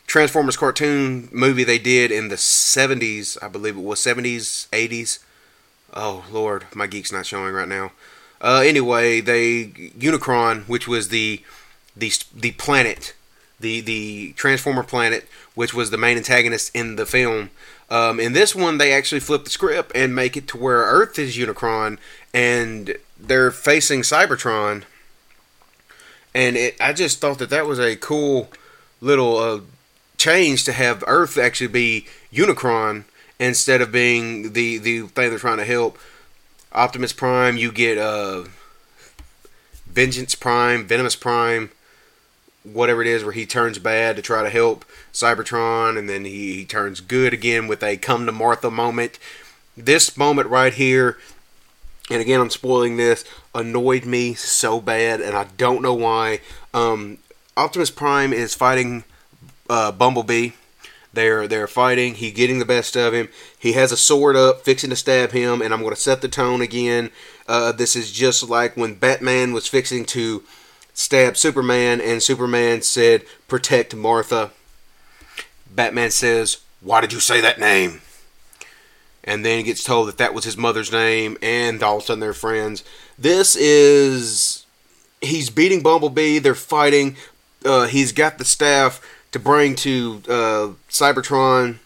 Transformers 0.06 0.56
cartoon 0.56 1.28
movie 1.30 1.64
they 1.64 1.78
did 1.78 2.10
in 2.10 2.28
the 2.28 2.36
70s, 2.36 3.36
I 3.42 3.48
believe 3.48 3.76
it 3.76 3.82
was 3.82 4.00
70s, 4.00 4.68
80s. 4.70 5.18
Oh 5.94 6.24
Lord, 6.30 6.64
my 6.74 6.86
geek's 6.86 7.12
not 7.12 7.26
showing 7.26 7.52
right 7.52 7.68
now. 7.68 7.92
Uh, 8.40 8.62
anyway, 8.64 9.20
they 9.20 9.66
Unicron, 9.98 10.66
which 10.68 10.88
was 10.88 11.08
the 11.08 11.42
the 11.94 12.10
the 12.34 12.52
planet, 12.52 13.14
the 13.62 13.80
the 13.80 14.32
Transformer 14.34 14.82
planet, 14.82 15.26
which 15.54 15.72
was 15.72 15.90
the 15.90 15.96
main 15.96 16.18
antagonist 16.18 16.70
in 16.74 16.96
the 16.96 17.06
film 17.06 17.50
um, 17.92 18.18
in 18.18 18.32
this 18.32 18.54
one, 18.54 18.78
they 18.78 18.90
actually 18.90 19.20
flip 19.20 19.44
the 19.44 19.50
script 19.50 19.92
and 19.94 20.14
make 20.14 20.34
it 20.34 20.48
to 20.48 20.56
where 20.56 20.78
Earth 20.78 21.18
is 21.18 21.36
Unicron 21.36 21.98
and 22.32 22.96
they're 23.20 23.50
facing 23.50 24.00
Cybertron. 24.00 24.84
and 26.34 26.56
it, 26.56 26.74
I 26.80 26.94
just 26.94 27.20
thought 27.20 27.38
that 27.38 27.50
that 27.50 27.66
was 27.66 27.78
a 27.78 27.96
cool 27.96 28.48
little 29.02 29.36
uh, 29.36 29.60
change 30.16 30.64
to 30.64 30.72
have 30.72 31.04
Earth 31.06 31.36
actually 31.36 31.66
be 31.66 32.06
Unicron 32.32 33.04
instead 33.38 33.82
of 33.82 33.92
being 33.92 34.54
the 34.54 34.78
the 34.78 35.02
thing 35.08 35.28
they're 35.28 35.38
trying 35.38 35.58
to 35.58 35.66
help. 35.66 35.98
Optimus 36.72 37.12
Prime, 37.12 37.58
you 37.58 37.70
get 37.70 37.98
uh, 37.98 38.44
Vengeance 39.84 40.34
Prime, 40.34 40.86
Venomous 40.86 41.16
Prime, 41.16 41.70
whatever 42.64 43.02
it 43.02 43.08
is, 43.08 43.24
where 43.24 43.32
he 43.32 43.46
turns 43.46 43.78
bad 43.78 44.16
to 44.16 44.22
try 44.22 44.42
to 44.42 44.50
help 44.50 44.84
Cybertron, 45.12 45.98
and 45.98 46.08
then 46.08 46.24
he, 46.24 46.54
he 46.54 46.64
turns 46.64 47.00
good 47.00 47.32
again 47.32 47.66
with 47.66 47.82
a 47.82 47.96
come 47.96 48.26
to 48.26 48.32
Martha 48.32 48.70
moment. 48.70 49.18
This 49.76 50.16
moment 50.16 50.48
right 50.48 50.72
here, 50.72 51.18
and 52.10 52.20
again, 52.20 52.40
I'm 52.40 52.50
spoiling 52.50 52.96
this, 52.96 53.24
annoyed 53.54 54.04
me 54.04 54.34
so 54.34 54.80
bad, 54.80 55.20
and 55.20 55.36
I 55.36 55.44
don't 55.56 55.82
know 55.82 55.94
why. 55.94 56.40
Um, 56.74 57.18
Optimus 57.56 57.90
Prime 57.90 58.32
is 58.32 58.54
fighting 58.54 59.04
uh, 59.68 59.92
Bumblebee. 59.92 60.50
They're 61.14 61.46
they're 61.46 61.66
fighting. 61.66 62.14
He 62.14 62.30
getting 62.30 62.58
the 62.58 62.64
best 62.64 62.96
of 62.96 63.12
him. 63.12 63.28
He 63.58 63.72
has 63.72 63.92
a 63.92 63.96
sword 63.96 64.34
up, 64.34 64.62
fixing 64.62 64.90
to 64.90 64.96
stab 64.96 65.32
him, 65.32 65.60
and 65.60 65.74
I'm 65.74 65.80
going 65.80 65.94
to 65.94 66.00
set 66.00 66.22
the 66.22 66.28
tone 66.28 66.62
again. 66.62 67.10
Uh, 67.46 67.72
this 67.72 67.94
is 67.94 68.10
just 68.10 68.48
like 68.48 68.76
when 68.76 68.94
Batman 68.94 69.52
was 69.52 69.66
fixing 69.66 70.06
to 70.06 70.42
stab 70.94 71.36
Superman, 71.36 72.00
and 72.00 72.22
Superman 72.22 72.82
said, 72.82 73.24
"Protect 73.48 73.94
Martha." 73.94 74.50
Batman 75.70 76.10
says, 76.10 76.58
"Why 76.80 77.00
did 77.00 77.12
you 77.12 77.20
say 77.20 77.40
that 77.40 77.58
name?" 77.58 78.02
And 79.24 79.44
then 79.44 79.58
he 79.58 79.62
gets 79.64 79.84
told 79.84 80.08
that 80.08 80.18
that 80.18 80.34
was 80.34 80.44
his 80.44 80.56
mother's 80.56 80.90
name, 80.90 81.38
and 81.40 81.82
all 81.82 81.98
of 81.98 82.02
a 82.02 82.06
sudden 82.06 82.20
they're 82.20 82.32
friends. 82.32 82.82
This 83.18 83.54
is 83.56 84.66
he's 85.20 85.50
beating 85.50 85.82
Bumblebee. 85.82 86.38
They're 86.38 86.54
fighting. 86.54 87.16
Uh, 87.64 87.86
he's 87.86 88.12
got 88.12 88.38
the 88.38 88.44
staff 88.44 89.00
to 89.30 89.38
bring 89.38 89.76
to 89.76 90.22
uh, 90.28 90.68
Cybertron 90.90 91.78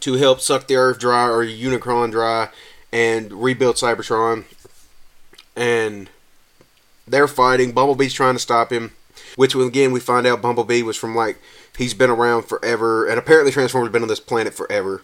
to 0.00 0.14
help 0.14 0.40
suck 0.40 0.66
the 0.66 0.76
Earth 0.76 0.98
dry 0.98 1.28
or 1.28 1.44
Unicron 1.44 2.10
dry 2.10 2.48
and 2.92 3.32
rebuild 3.32 3.76
Cybertron. 3.76 4.44
And 5.56 6.08
they're 7.10 7.28
fighting. 7.28 7.72
Bumblebee's 7.72 8.14
trying 8.14 8.34
to 8.34 8.40
stop 8.40 8.72
him. 8.72 8.92
Which 9.36 9.54
again 9.54 9.92
we 9.92 10.00
find 10.00 10.26
out 10.26 10.42
Bumblebee 10.42 10.82
was 10.82 10.96
from 10.96 11.14
like 11.14 11.40
he's 11.76 11.94
been 11.94 12.10
around 12.10 12.44
forever, 12.44 13.06
and 13.06 13.18
apparently 13.18 13.52
Transformers 13.52 13.92
been 13.92 14.02
on 14.02 14.08
this 14.08 14.20
planet 14.20 14.54
forever. 14.54 15.02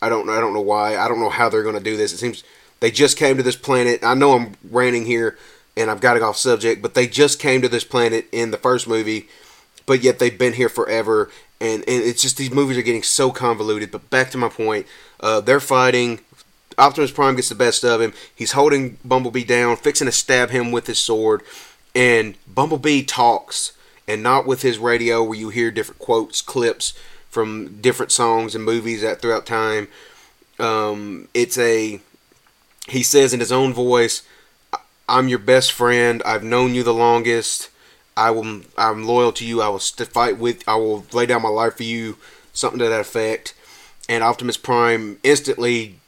I 0.00 0.08
don't 0.08 0.26
know. 0.26 0.32
I 0.32 0.40
don't 0.40 0.54
know 0.54 0.60
why. 0.60 0.96
I 0.96 1.08
don't 1.08 1.20
know 1.20 1.30
how 1.30 1.48
they're 1.48 1.62
to 1.62 1.80
do 1.80 1.96
this. 1.96 2.12
It 2.12 2.18
seems 2.18 2.42
they 2.80 2.90
just 2.90 3.18
came 3.18 3.36
to 3.36 3.42
this 3.42 3.56
planet. 3.56 4.02
I 4.02 4.14
know 4.14 4.32
I'm 4.32 4.54
ranting 4.70 5.04
here, 5.04 5.36
and 5.76 5.90
I've 5.90 6.00
got 6.00 6.16
it 6.16 6.22
off 6.22 6.36
subject, 6.36 6.80
but 6.80 6.94
they 6.94 7.06
just 7.06 7.38
came 7.38 7.60
to 7.60 7.68
this 7.68 7.84
planet 7.84 8.26
in 8.32 8.50
the 8.50 8.56
first 8.56 8.88
movie 8.88 9.28
but 9.90 10.04
yet 10.04 10.20
they've 10.20 10.38
been 10.38 10.52
here 10.52 10.68
forever. 10.68 11.30
And, 11.60 11.82
and 11.88 12.04
it's 12.04 12.22
just 12.22 12.36
these 12.36 12.52
movies 12.52 12.78
are 12.78 12.82
getting 12.82 13.02
so 13.02 13.32
convoluted. 13.32 13.90
But 13.90 14.08
back 14.08 14.30
to 14.30 14.38
my 14.38 14.48
point, 14.48 14.86
uh, 15.18 15.40
they're 15.40 15.58
fighting. 15.58 16.20
Optimus 16.80 17.10
Prime 17.10 17.36
gets 17.36 17.50
the 17.50 17.54
best 17.54 17.84
of 17.84 18.00
him. 18.00 18.12
He's 18.34 18.52
holding 18.52 18.96
Bumblebee 19.04 19.44
down, 19.44 19.76
fixing 19.76 20.06
to 20.06 20.12
stab 20.12 20.50
him 20.50 20.72
with 20.72 20.86
his 20.86 20.98
sword. 20.98 21.42
And 21.94 22.36
Bumblebee 22.46 23.02
talks, 23.02 23.72
and 24.08 24.22
not 24.22 24.46
with 24.46 24.62
his 24.62 24.78
radio 24.78 25.22
where 25.22 25.38
you 25.38 25.50
hear 25.50 25.70
different 25.70 26.00
quotes, 26.00 26.40
clips 26.40 26.94
from 27.28 27.80
different 27.80 28.12
songs 28.12 28.54
and 28.54 28.64
movies 28.64 29.02
that 29.02 29.20
throughout 29.20 29.46
time. 29.46 29.88
Um, 30.58 31.28
it's 31.32 31.58
a 31.58 32.00
he 32.88 33.02
says 33.02 33.32
in 33.32 33.40
his 33.40 33.52
own 33.52 33.72
voice, 33.72 34.22
"I'm 35.08 35.28
your 35.28 35.38
best 35.38 35.72
friend. 35.72 36.22
I've 36.24 36.42
known 36.42 36.74
you 36.74 36.82
the 36.82 36.94
longest. 36.94 37.68
I 38.16 38.30
will. 38.30 38.62
I'm 38.76 39.04
loyal 39.04 39.32
to 39.32 39.46
you. 39.46 39.62
I 39.62 39.68
will 39.68 39.78
fight 39.78 40.38
with. 40.38 40.62
I 40.68 40.74
will 40.76 41.06
lay 41.12 41.26
down 41.26 41.42
my 41.42 41.48
life 41.48 41.76
for 41.76 41.84
you. 41.84 42.16
Something 42.52 42.80
to 42.80 42.88
that 42.88 43.00
effect. 43.00 43.54
And 44.08 44.24
Optimus 44.24 44.56
Prime 44.56 45.18
instantly 45.22 45.99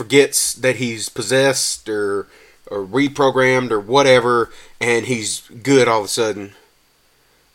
forgets 0.00 0.54
that 0.54 0.76
he's 0.76 1.10
possessed 1.10 1.86
or 1.86 2.26
or 2.70 2.86
reprogrammed 2.86 3.70
or 3.70 3.78
whatever, 3.78 4.50
and 4.80 5.04
he's 5.04 5.40
good 5.62 5.88
all 5.88 5.98
of 5.98 6.04
a 6.06 6.08
sudden. 6.08 6.52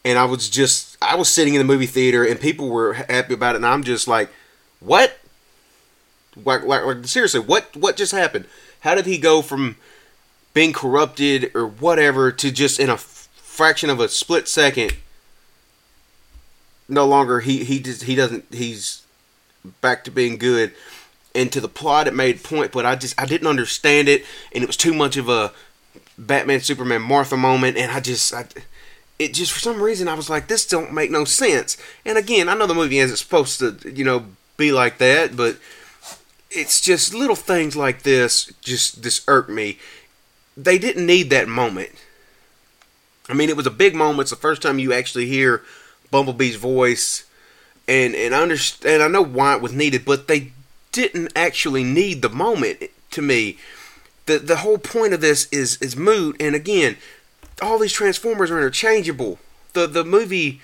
And 0.04 0.20
I 0.20 0.25
was 0.25 0.48
just, 0.48 0.96
I 1.02 1.16
was 1.16 1.28
sitting 1.28 1.56
in 1.56 1.58
the 1.58 1.66
movie 1.66 1.88
theater, 1.88 2.24
and 2.24 2.40
people 2.40 2.70
were 2.70 2.94
happy 2.94 3.34
about 3.34 3.56
it, 3.56 3.58
and 3.58 3.66
I'm 3.66 3.84
just 3.84 4.08
like, 4.08 4.30
what? 4.80 5.18
Like, 6.36 6.62
like, 6.66 6.86
like 6.86 7.08
seriously, 7.08 7.40
what 7.40 7.75
what 7.75 7.98
just 7.98 8.12
happened? 8.12 8.46
How 8.82 8.94
did 8.94 9.08
he 9.08 9.18
go 9.18 9.42
from 9.42 9.78
being 10.54 10.72
corrupted 10.72 11.50
or 11.56 11.66
whatever 11.66 12.32
to 12.32 12.52
just 12.52 12.80
in 12.80 12.92
a 12.92 12.98
fraction 12.98 13.90
of 13.90 14.00
a 14.00 14.08
split 14.08 14.48
second, 14.48 14.96
no 16.88 17.08
longer 17.08 17.40
he 17.40 17.64
he 17.64 17.80
just, 17.80 18.04
he 18.04 18.14
doesn't 18.14 18.46
he's 18.54 19.02
back 19.82 20.04
to 20.04 20.12
being 20.12 20.38
good. 20.38 20.74
And 21.36 21.51
to 21.51 21.60
the 21.60 21.68
plot, 21.68 22.08
it 22.08 22.13
made 22.13 22.44
point, 22.44 22.72
but 22.72 22.86
I 22.86 22.96
just 22.96 23.20
I 23.22 23.25
didn't 23.25 23.48
understand 23.48 24.08
it, 24.08 24.25
and 24.54 24.63
it 24.63 24.68
was 24.68 24.77
too 24.77 24.94
much 24.94 25.18
of 25.18 25.27
a 25.27 25.51
Batman 26.18 26.62
Superman 26.62 27.01
Martha 27.01 27.36
moment, 27.36 27.77
and 27.77 27.92
I 27.92 28.00
just 28.00 28.34
I, 28.34 28.46
it 29.20 29.34
just 29.34 29.51
for 29.51 29.60
some 29.60 29.82
reason 29.82 30.08
I 30.08 30.13
was 30.13 30.30
like 30.30 30.48
this 30.48 30.65
don't 30.65 30.94
make 30.94 31.12
no 31.12 31.25
sense. 31.25 31.77
And 32.06 32.18
again, 32.18 32.48
I 32.48 32.56
know 32.56 32.68
the 32.68 32.74
movie 32.74 33.00
isn't 33.00 33.18
supposed 33.18 33.60
to 33.60 33.77
you 33.92 34.06
know 34.06 34.25
be 34.58 34.72
like 34.72 34.98
that, 35.00 35.36
but 35.36 35.58
it's 36.50 36.80
just 36.80 37.13
little 37.13 37.36
things 37.36 37.75
like 37.75 38.04
this 38.04 38.51
just 38.62 39.04
this 39.04 39.24
irked 39.27 39.50
me. 39.50 39.77
They 40.56 40.77
didn't 40.77 41.06
need 41.06 41.30
that 41.32 41.50
moment. 41.50 41.92
I 43.27 43.34
mean, 43.34 43.50
it 43.50 43.58
was 43.58 43.68
a 43.68 43.72
big 43.72 43.96
moment. 43.96 44.22
It's 44.22 44.30
the 44.30 44.38
first 44.38 44.62
time 44.62 44.80
you 44.80 44.94
actually 44.94 45.25
hear 45.25 45.63
Bumblebee's 46.12 46.56
voice, 46.56 47.25
and 47.88 48.15
and 48.15 48.34
I 48.34 48.42
understand. 48.42 49.04
I 49.04 49.08
know 49.08 49.24
why 49.24 49.56
it 49.56 49.62
was 49.62 49.74
needed, 49.74 50.06
but 50.06 50.27
they 50.27 50.54
didn't 50.96 51.32
actually 51.36 51.84
need 51.84 52.22
the 52.22 52.30
moment. 52.30 52.84
To 53.12 53.22
me, 53.22 53.58
the 54.25 54.40
the 54.40 54.58
whole 54.58 54.78
point 54.78 55.14
of 55.14 55.22
this 55.22 55.48
is 55.52 55.82
is 55.82 55.96
mood. 55.96 56.36
And 56.40 56.56
again, 56.56 56.98
all 57.62 57.78
these 57.78 57.94
Transformers 57.94 58.50
are 58.50 58.58
interchangeable. 58.58 59.40
The 59.74 59.88
the 59.88 60.04
movie, 60.04 60.62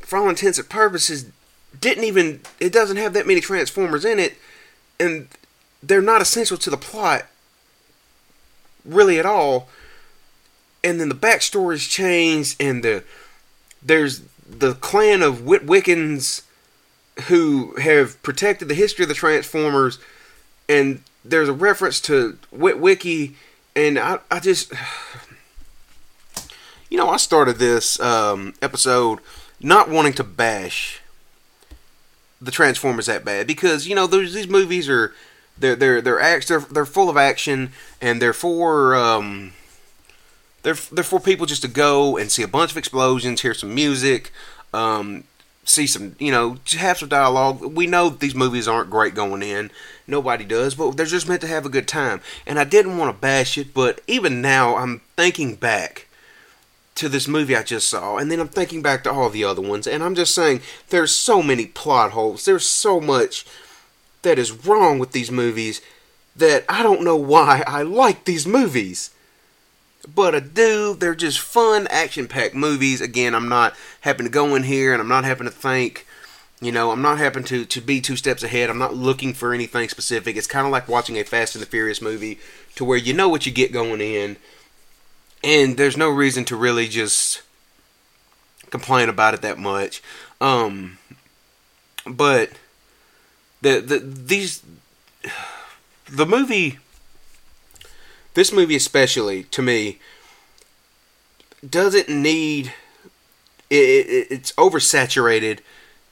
for 0.00 0.18
all 0.18 0.28
intents 0.28 0.58
and 0.58 0.68
purposes, 0.68 1.26
didn't 1.78 2.04
even. 2.04 2.40
It 2.58 2.72
doesn't 2.72 2.96
have 2.96 3.12
that 3.12 3.26
many 3.26 3.40
Transformers 3.40 4.04
in 4.04 4.18
it, 4.18 4.36
and 4.98 5.28
they're 5.82 6.02
not 6.02 6.22
essential 6.22 6.56
to 6.56 6.70
the 6.70 6.76
plot, 6.76 7.26
really 8.84 9.18
at 9.18 9.26
all 9.26 9.68
and 10.82 11.00
then 11.00 11.08
the 11.08 11.14
backstories 11.14 11.88
change 11.88 12.56
and 12.58 12.82
the 12.82 13.04
there's 13.82 14.22
the 14.48 14.74
clan 14.74 15.22
of 15.22 15.38
Witwiccans 15.38 16.42
who 17.28 17.74
have 17.76 18.22
protected 18.22 18.68
the 18.68 18.74
history 18.74 19.04
of 19.04 19.08
the 19.08 19.14
Transformers, 19.14 19.98
and 20.68 21.02
there's 21.24 21.48
a 21.48 21.52
reference 21.52 22.00
to 22.02 22.38
Wiki, 22.50 23.36
and 23.76 23.98
I, 23.98 24.18
I 24.30 24.40
just, 24.40 24.72
you 26.90 26.96
know, 26.98 27.08
I 27.08 27.16
started 27.16 27.58
this 27.58 28.00
um, 28.00 28.54
episode 28.62 29.20
not 29.60 29.88
wanting 29.88 30.14
to 30.14 30.24
bash 30.24 31.00
the 32.40 32.50
Transformers 32.50 33.06
that 33.06 33.24
bad 33.24 33.46
because 33.46 33.86
you 33.86 33.94
know 33.94 34.06
those 34.06 34.32
these 34.32 34.48
movies 34.48 34.88
are 34.88 35.12
they're 35.58 35.76
they're 35.76 36.00
they're 36.00 36.20
act, 36.20 36.48
they're, 36.48 36.60
they're 36.60 36.86
full 36.86 37.10
of 37.10 37.16
action 37.16 37.72
and 38.00 38.20
they're 38.20 38.32
for 38.32 38.94
um, 38.96 39.52
they're 40.62 40.76
they're 40.90 41.04
for 41.04 41.20
people 41.20 41.46
just 41.46 41.62
to 41.62 41.68
go 41.68 42.16
and 42.16 42.32
see 42.32 42.42
a 42.42 42.48
bunch 42.48 42.70
of 42.70 42.76
explosions, 42.76 43.42
hear 43.42 43.54
some 43.54 43.74
music, 43.74 44.32
um, 44.72 45.24
see 45.70 45.86
some 45.86 46.16
you 46.18 46.32
know 46.32 46.58
have 46.78 46.98
some 46.98 47.08
dialogue. 47.08 47.62
We 47.62 47.86
know 47.86 48.10
these 48.10 48.34
movies 48.34 48.68
aren't 48.68 48.90
great 48.90 49.14
going 49.14 49.42
in. 49.42 49.70
Nobody 50.06 50.44
does, 50.44 50.74
but 50.74 50.96
they're 50.96 51.06
just 51.06 51.28
meant 51.28 51.40
to 51.42 51.46
have 51.46 51.64
a 51.64 51.70
good 51.70 51.86
time. 51.86 52.20
And 52.46 52.58
I 52.58 52.64
didn't 52.64 52.98
want 52.98 53.14
to 53.14 53.20
bash 53.20 53.56
it, 53.56 53.72
but 53.72 54.00
even 54.06 54.42
now 54.42 54.76
I'm 54.76 55.00
thinking 55.16 55.54
back 55.54 56.08
to 56.96 57.08
this 57.08 57.28
movie 57.28 57.56
I 57.56 57.62
just 57.62 57.88
saw, 57.88 58.16
and 58.16 58.30
then 58.30 58.40
I'm 58.40 58.48
thinking 58.48 58.82
back 58.82 59.04
to 59.04 59.12
all 59.12 59.30
the 59.30 59.44
other 59.44 59.62
ones, 59.62 59.86
and 59.86 60.02
I'm 60.02 60.14
just 60.14 60.34
saying 60.34 60.60
there's 60.88 61.14
so 61.14 61.42
many 61.42 61.66
plot 61.66 62.10
holes. 62.10 62.44
There's 62.44 62.66
so 62.66 63.00
much 63.00 63.46
that 64.22 64.38
is 64.38 64.66
wrong 64.66 64.98
with 64.98 65.12
these 65.12 65.30
movies 65.30 65.80
that 66.36 66.64
I 66.68 66.82
don't 66.82 67.04
know 67.04 67.16
why 67.16 67.62
I 67.66 67.82
like 67.82 68.24
these 68.24 68.46
movies. 68.46 69.10
But 70.08 70.34
I 70.34 70.40
do. 70.40 70.94
They're 70.94 71.14
just 71.14 71.40
fun, 71.40 71.86
action 71.88 72.26
packed 72.26 72.54
movies. 72.54 73.00
Again, 73.00 73.34
I'm 73.34 73.48
not 73.48 73.74
having 74.00 74.26
to 74.26 74.32
go 74.32 74.54
in 74.54 74.62
here 74.62 74.92
and 74.92 75.00
I'm 75.00 75.08
not 75.08 75.24
having 75.24 75.46
to 75.46 75.52
think. 75.52 76.06
You 76.62 76.72
know, 76.72 76.90
I'm 76.90 77.02
not 77.02 77.18
having 77.18 77.44
to, 77.44 77.64
to 77.64 77.80
be 77.80 78.00
two 78.00 78.16
steps 78.16 78.42
ahead. 78.42 78.68
I'm 78.68 78.78
not 78.78 78.94
looking 78.94 79.32
for 79.32 79.54
anything 79.54 79.88
specific. 79.88 80.36
It's 80.36 80.46
kind 80.46 80.66
of 80.66 80.72
like 80.72 80.88
watching 80.88 81.16
a 81.16 81.24
Fast 81.24 81.54
and 81.54 81.62
the 81.62 81.66
Furious 81.66 82.02
movie 82.02 82.38
to 82.74 82.84
where 82.84 82.98
you 82.98 83.14
know 83.14 83.28
what 83.28 83.46
you 83.46 83.52
get 83.52 83.72
going 83.72 84.00
in. 84.00 84.36
And 85.42 85.78
there's 85.78 85.96
no 85.96 86.10
reason 86.10 86.44
to 86.46 86.56
really 86.56 86.86
just 86.86 87.42
complain 88.70 89.08
about 89.08 89.34
it 89.34 89.42
that 89.42 89.58
much. 89.58 90.02
Um, 90.40 90.98
but 92.06 92.50
the 93.62 93.80
the 93.80 93.98
these 93.98 94.62
the 96.10 96.26
movie 96.26 96.78
this 98.34 98.52
movie 98.52 98.76
especially 98.76 99.44
to 99.44 99.62
me 99.62 99.98
doesn't 101.68 102.08
need. 102.08 102.72
It, 103.68 104.06
it, 104.08 104.26
it's 104.30 104.52
oversaturated 104.52 105.60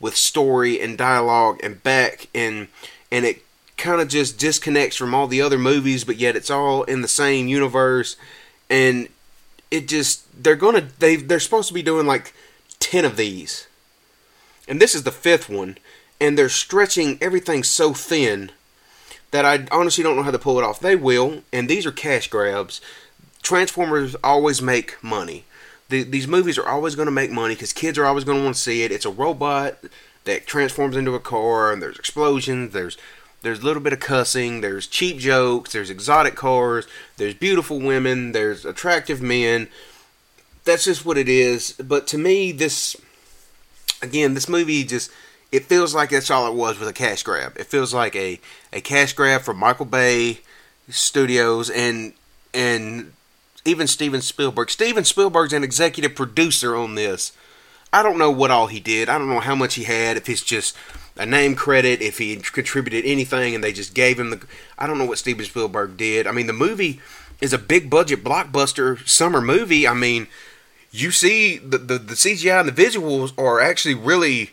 with 0.00 0.16
story 0.16 0.80
and 0.80 0.96
dialogue 0.96 1.58
and 1.62 1.82
back 1.82 2.28
and 2.32 2.68
and 3.10 3.24
it 3.24 3.42
kind 3.76 4.00
of 4.00 4.08
just 4.08 4.38
disconnects 4.38 4.96
from 4.96 5.14
all 5.14 5.26
the 5.26 5.40
other 5.40 5.58
movies, 5.58 6.04
but 6.04 6.16
yet 6.16 6.36
it's 6.36 6.50
all 6.50 6.82
in 6.84 7.00
the 7.00 7.08
same 7.08 7.48
universe, 7.48 8.16
and 8.68 9.08
it 9.70 9.88
just 9.88 10.24
they're 10.42 10.56
gonna 10.56 10.88
they 10.98 11.16
they're 11.16 11.40
supposed 11.40 11.68
to 11.68 11.74
be 11.74 11.82
doing 11.82 12.06
like 12.06 12.34
ten 12.78 13.04
of 13.04 13.16
these, 13.16 13.66
and 14.68 14.80
this 14.80 14.94
is 14.94 15.04
the 15.04 15.12
fifth 15.12 15.48
one, 15.48 15.78
and 16.20 16.36
they're 16.36 16.48
stretching 16.48 17.18
everything 17.20 17.64
so 17.64 17.94
thin 17.94 18.50
that 19.30 19.44
I 19.44 19.66
honestly 19.70 20.02
don't 20.02 20.16
know 20.16 20.22
how 20.22 20.30
to 20.30 20.38
pull 20.38 20.58
it 20.58 20.64
off. 20.64 20.80
They 20.80 20.96
will, 20.96 21.42
and 21.52 21.68
these 21.68 21.86
are 21.86 21.92
cash 21.92 22.28
grabs. 22.28 22.80
Transformers 23.42 24.16
always 24.24 24.62
make 24.62 25.02
money. 25.02 25.44
The, 25.88 26.02
these 26.02 26.28
movies 26.28 26.58
are 26.58 26.68
always 26.68 26.94
going 26.94 27.06
to 27.06 27.12
make 27.12 27.30
money 27.30 27.54
because 27.54 27.72
kids 27.72 27.98
are 27.98 28.04
always 28.04 28.24
going 28.24 28.38
to 28.38 28.44
want 28.44 28.56
to 28.56 28.60
see 28.60 28.82
it. 28.82 28.92
It's 28.92 29.06
a 29.06 29.10
robot 29.10 29.78
that 30.24 30.46
transforms 30.46 30.96
into 30.96 31.14
a 31.14 31.20
car, 31.20 31.72
and 31.72 31.80
there's 31.80 31.98
explosions, 31.98 32.72
there's 32.72 32.96
there's 33.40 33.60
a 33.60 33.64
little 33.64 33.82
bit 33.82 33.92
of 33.92 34.00
cussing, 34.00 34.60
there's 34.60 34.88
cheap 34.88 35.18
jokes, 35.18 35.72
there's 35.72 35.90
exotic 35.90 36.34
cars, 36.34 36.88
there's 37.18 37.34
beautiful 37.34 37.78
women, 37.78 38.32
there's 38.32 38.64
attractive 38.64 39.22
men. 39.22 39.68
That's 40.64 40.84
just 40.84 41.06
what 41.06 41.16
it 41.16 41.28
is. 41.28 41.72
But 41.72 42.08
to 42.08 42.18
me, 42.18 42.50
this 42.50 42.96
again, 44.02 44.34
this 44.34 44.48
movie 44.48 44.84
just 44.84 45.10
it 45.50 45.64
feels 45.64 45.94
like 45.94 46.10
that's 46.10 46.30
all 46.30 46.46
it 46.46 46.54
was 46.54 46.78
with 46.78 46.88
a 46.88 46.92
cash 46.92 47.22
grab. 47.22 47.56
It 47.56 47.66
feels 47.66 47.94
like 47.94 48.14
a, 48.14 48.40
a 48.72 48.80
cash 48.80 49.12
grab 49.12 49.42
from 49.42 49.56
Michael 49.58 49.86
Bay 49.86 50.40
Studios 50.88 51.70
and 51.70 52.12
and 52.54 53.12
even 53.64 53.86
Steven 53.86 54.22
Spielberg. 54.22 54.70
Steven 54.70 55.04
Spielberg's 55.04 55.52
an 55.52 55.64
executive 55.64 56.14
producer 56.14 56.74
on 56.74 56.94
this. 56.94 57.32
I 57.92 58.02
don't 58.02 58.18
know 58.18 58.30
what 58.30 58.50
all 58.50 58.66
he 58.66 58.80
did. 58.80 59.08
I 59.08 59.18
don't 59.18 59.28
know 59.28 59.40
how 59.40 59.54
much 59.54 59.74
he 59.74 59.84
had. 59.84 60.16
If 60.16 60.28
it's 60.28 60.42
just 60.42 60.76
a 61.16 61.26
name 61.26 61.54
credit, 61.54 62.00
if 62.00 62.18
he 62.18 62.36
contributed 62.36 63.04
anything, 63.04 63.54
and 63.54 63.64
they 63.64 63.72
just 63.72 63.94
gave 63.94 64.18
him 64.18 64.30
the. 64.30 64.46
I 64.78 64.86
don't 64.86 64.98
know 64.98 65.06
what 65.06 65.18
Steven 65.18 65.44
Spielberg 65.44 65.96
did. 65.96 66.26
I 66.26 66.32
mean, 66.32 66.46
the 66.46 66.52
movie 66.52 67.00
is 67.40 67.52
a 67.52 67.58
big 67.58 67.88
budget 67.88 68.22
blockbuster 68.22 69.06
summer 69.06 69.40
movie. 69.40 69.88
I 69.88 69.94
mean, 69.94 70.26
you 70.90 71.10
see 71.10 71.56
the 71.56 71.78
the, 71.78 71.98
the 71.98 72.14
CGI 72.14 72.60
and 72.60 72.68
the 72.68 72.82
visuals 72.82 73.32
are 73.38 73.60
actually 73.60 73.94
really 73.94 74.50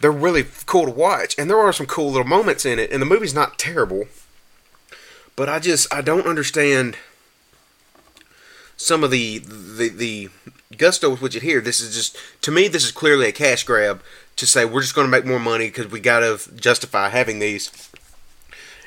they're 0.00 0.10
really 0.10 0.46
cool 0.66 0.86
to 0.86 0.90
watch, 0.90 1.34
and 1.38 1.48
there 1.48 1.58
are 1.58 1.72
some 1.72 1.86
cool 1.86 2.10
little 2.10 2.26
moments 2.26 2.64
in 2.64 2.78
it, 2.78 2.90
and 2.90 3.00
the 3.00 3.06
movie's 3.06 3.34
not 3.34 3.58
terrible. 3.58 4.06
But 5.36 5.48
I 5.48 5.58
just 5.58 5.92
I 5.92 6.00
don't 6.00 6.26
understand 6.26 6.96
some 8.76 9.04
of 9.04 9.10
the 9.10 9.38
the 9.38 9.88
the 9.88 10.28
gusto 10.76 11.10
with 11.10 11.20
which 11.20 11.36
it 11.36 11.42
here. 11.42 11.60
This 11.60 11.80
is 11.80 11.94
just 11.94 12.16
to 12.42 12.50
me 12.50 12.68
this 12.68 12.84
is 12.84 12.92
clearly 12.92 13.28
a 13.28 13.32
cash 13.32 13.64
grab 13.64 14.02
to 14.36 14.46
say 14.46 14.64
we're 14.64 14.80
just 14.80 14.94
going 14.94 15.06
to 15.06 15.10
make 15.10 15.26
more 15.26 15.38
money 15.38 15.66
because 15.66 15.90
we 15.90 16.00
got 16.00 16.20
to 16.20 16.54
justify 16.56 17.10
having 17.10 17.38
these. 17.38 17.70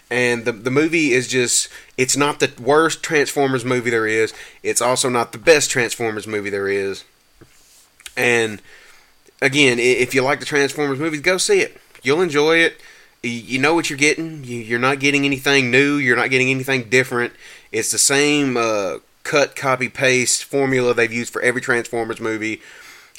And 0.10 0.46
the 0.46 0.52
the 0.52 0.72
movie 0.72 1.12
is 1.12 1.28
just 1.28 1.70
it's 1.98 2.18
not 2.18 2.40
the 2.40 2.52
worst 2.60 3.04
Transformers 3.04 3.64
movie 3.64 3.90
there 3.92 4.08
is. 4.08 4.34
It's 4.64 4.82
also 4.82 5.10
not 5.10 5.32
the 5.32 5.38
best 5.38 5.70
Transformers 5.70 6.28
movie 6.28 6.50
there 6.50 6.68
is. 6.68 7.04
And 8.18 8.62
again, 9.44 9.78
if 9.78 10.16
you 10.16 10.24
like 10.24 10.40
the 10.40 10.46
Transformers 10.46 11.00
movies, 11.00 11.22
go 11.22 11.38
see 11.38 11.60
it. 11.60 11.80
You'll 12.02 12.22
enjoy 12.22 12.58
it. 12.58 12.80
You 13.22 13.60
know 13.60 13.76
what 13.76 13.90
you're 13.90 14.00
getting. 14.00 14.44
You're 14.44 14.80
not 14.80 15.00
getting 15.00 15.26
anything 15.26 15.70
new. 15.70 15.96
You're 15.96 16.18
not 16.18 16.30
getting 16.30 16.50
anything 16.50 16.90
different. 16.90 17.34
It's 17.72 17.92
the 17.92 17.98
same 17.98 18.58
uh, 18.58 18.98
cut, 19.24 19.56
copy, 19.56 19.90
paste 19.90 20.44
formula 20.44 20.94
they've 20.94 21.12
used 21.12 21.32
for 21.32 21.42
every 21.42 21.62
Transformers 21.62 22.20
movie. 22.20 22.62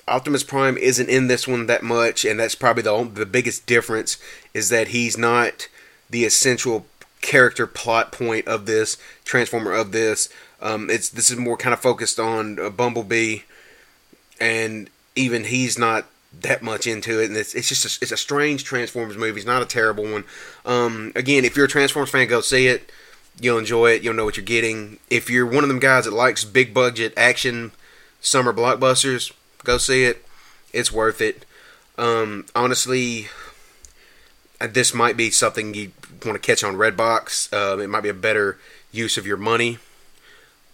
Optimus 0.07 0.42
Prime 0.42 0.77
isn't 0.77 1.09
in 1.09 1.29
this 1.29 1.48
one 1.48 1.66
that 1.66 1.83
much, 1.83 2.25
and 2.25 2.40
that's 2.40 2.55
probably 2.55 2.83
the 2.83 3.11
the 3.14 3.27
biggest 3.27 3.66
difference 3.66 4.18
is 4.53 4.68
that 4.68 4.88
he's 4.88 5.16
not 5.16 5.68
the 6.11 6.25
essential 6.25 6.85
character 7.22 7.66
plot 7.66 8.12
point 8.12 8.46
of 8.46 8.66
this 8.66 8.98
Transformer 9.25 9.72
of 9.72 9.92
this. 9.92 10.29
Um, 10.61 10.90
it's 10.90 11.09
this 11.09 11.31
is 11.31 11.38
more 11.38 11.57
kind 11.57 11.72
of 11.72 11.81
focused 11.81 12.20
on 12.20 12.59
uh, 12.59 12.68
Bumblebee, 12.68 13.40
and 14.38 14.90
even 15.16 15.44
he's 15.44 15.79
not 15.79 16.05
that 16.40 16.62
much 16.62 16.87
into 16.87 17.20
it, 17.20 17.27
and 17.27 17.37
it's, 17.37 17.55
it's 17.55 17.68
just 17.68 17.85
a, 17.85 18.03
it's 18.03 18.12
a 18.12 18.16
strange 18.16 18.64
Transformers 18.64 19.16
movie. 19.16 19.38
It's 19.38 19.47
not 19.47 19.62
a 19.62 19.66
terrible 19.66 20.05
one. 20.05 20.25
Um, 20.64 21.12
again, 21.14 21.44
if 21.44 21.57
you're 21.57 21.66
a 21.66 21.68
Transformers 21.68 22.11
fan, 22.11 22.29
go 22.29 22.40
see 22.40 22.66
it. 22.66 22.90
You'll 23.40 23.59
enjoy 23.59 23.92
it. 23.92 24.03
You'll 24.03 24.14
know 24.14 24.25
what 24.25 24.37
you're 24.37 24.44
getting. 24.44 24.99
If 25.11 25.29
you're 25.29 25.47
one 25.47 25.64
of 25.64 25.68
them 25.68 25.81
guys 25.81 26.05
that 26.05 26.12
likes 26.12 26.44
big 26.44 26.73
budget 26.73 27.12
action 27.16 27.73
summer 28.20 28.53
blockbusters, 28.53 29.33
go 29.64 29.79
see 29.79 30.05
it. 30.05 30.25
It's 30.73 30.92
worth 30.92 31.20
it. 31.20 31.44
Um, 31.99 32.47
honestly, 32.55 33.29
uh, 34.61 34.66
this 34.66 34.94
might 34.94 35.16
be 35.16 35.31
something 35.31 35.75
you 35.75 35.92
want 36.25 36.40
to 36.40 36.47
catch 36.47 36.64
on 36.64 36.77
Redbox. 36.77 37.53
Um, 37.53 37.81
it 37.81 37.88
might 37.88 38.03
be 38.03 38.09
a 38.09 38.14
better 38.14 38.59
use 38.92 39.16
of 39.16 39.27
your 39.27 39.37
money. 39.37 39.79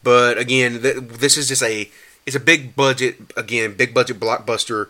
But 0.03 0.39
again, 0.39 0.83
th- 0.83 0.97
this 0.97 1.37
is 1.37 1.49
just 1.49 1.63
a 1.63 1.91
it's 2.27 2.37
a 2.37 2.41
big 2.41 2.77
budget 2.77 3.17
again, 3.37 3.75
big 3.75 3.93
budget 3.93 4.21
blockbuster 4.21 4.89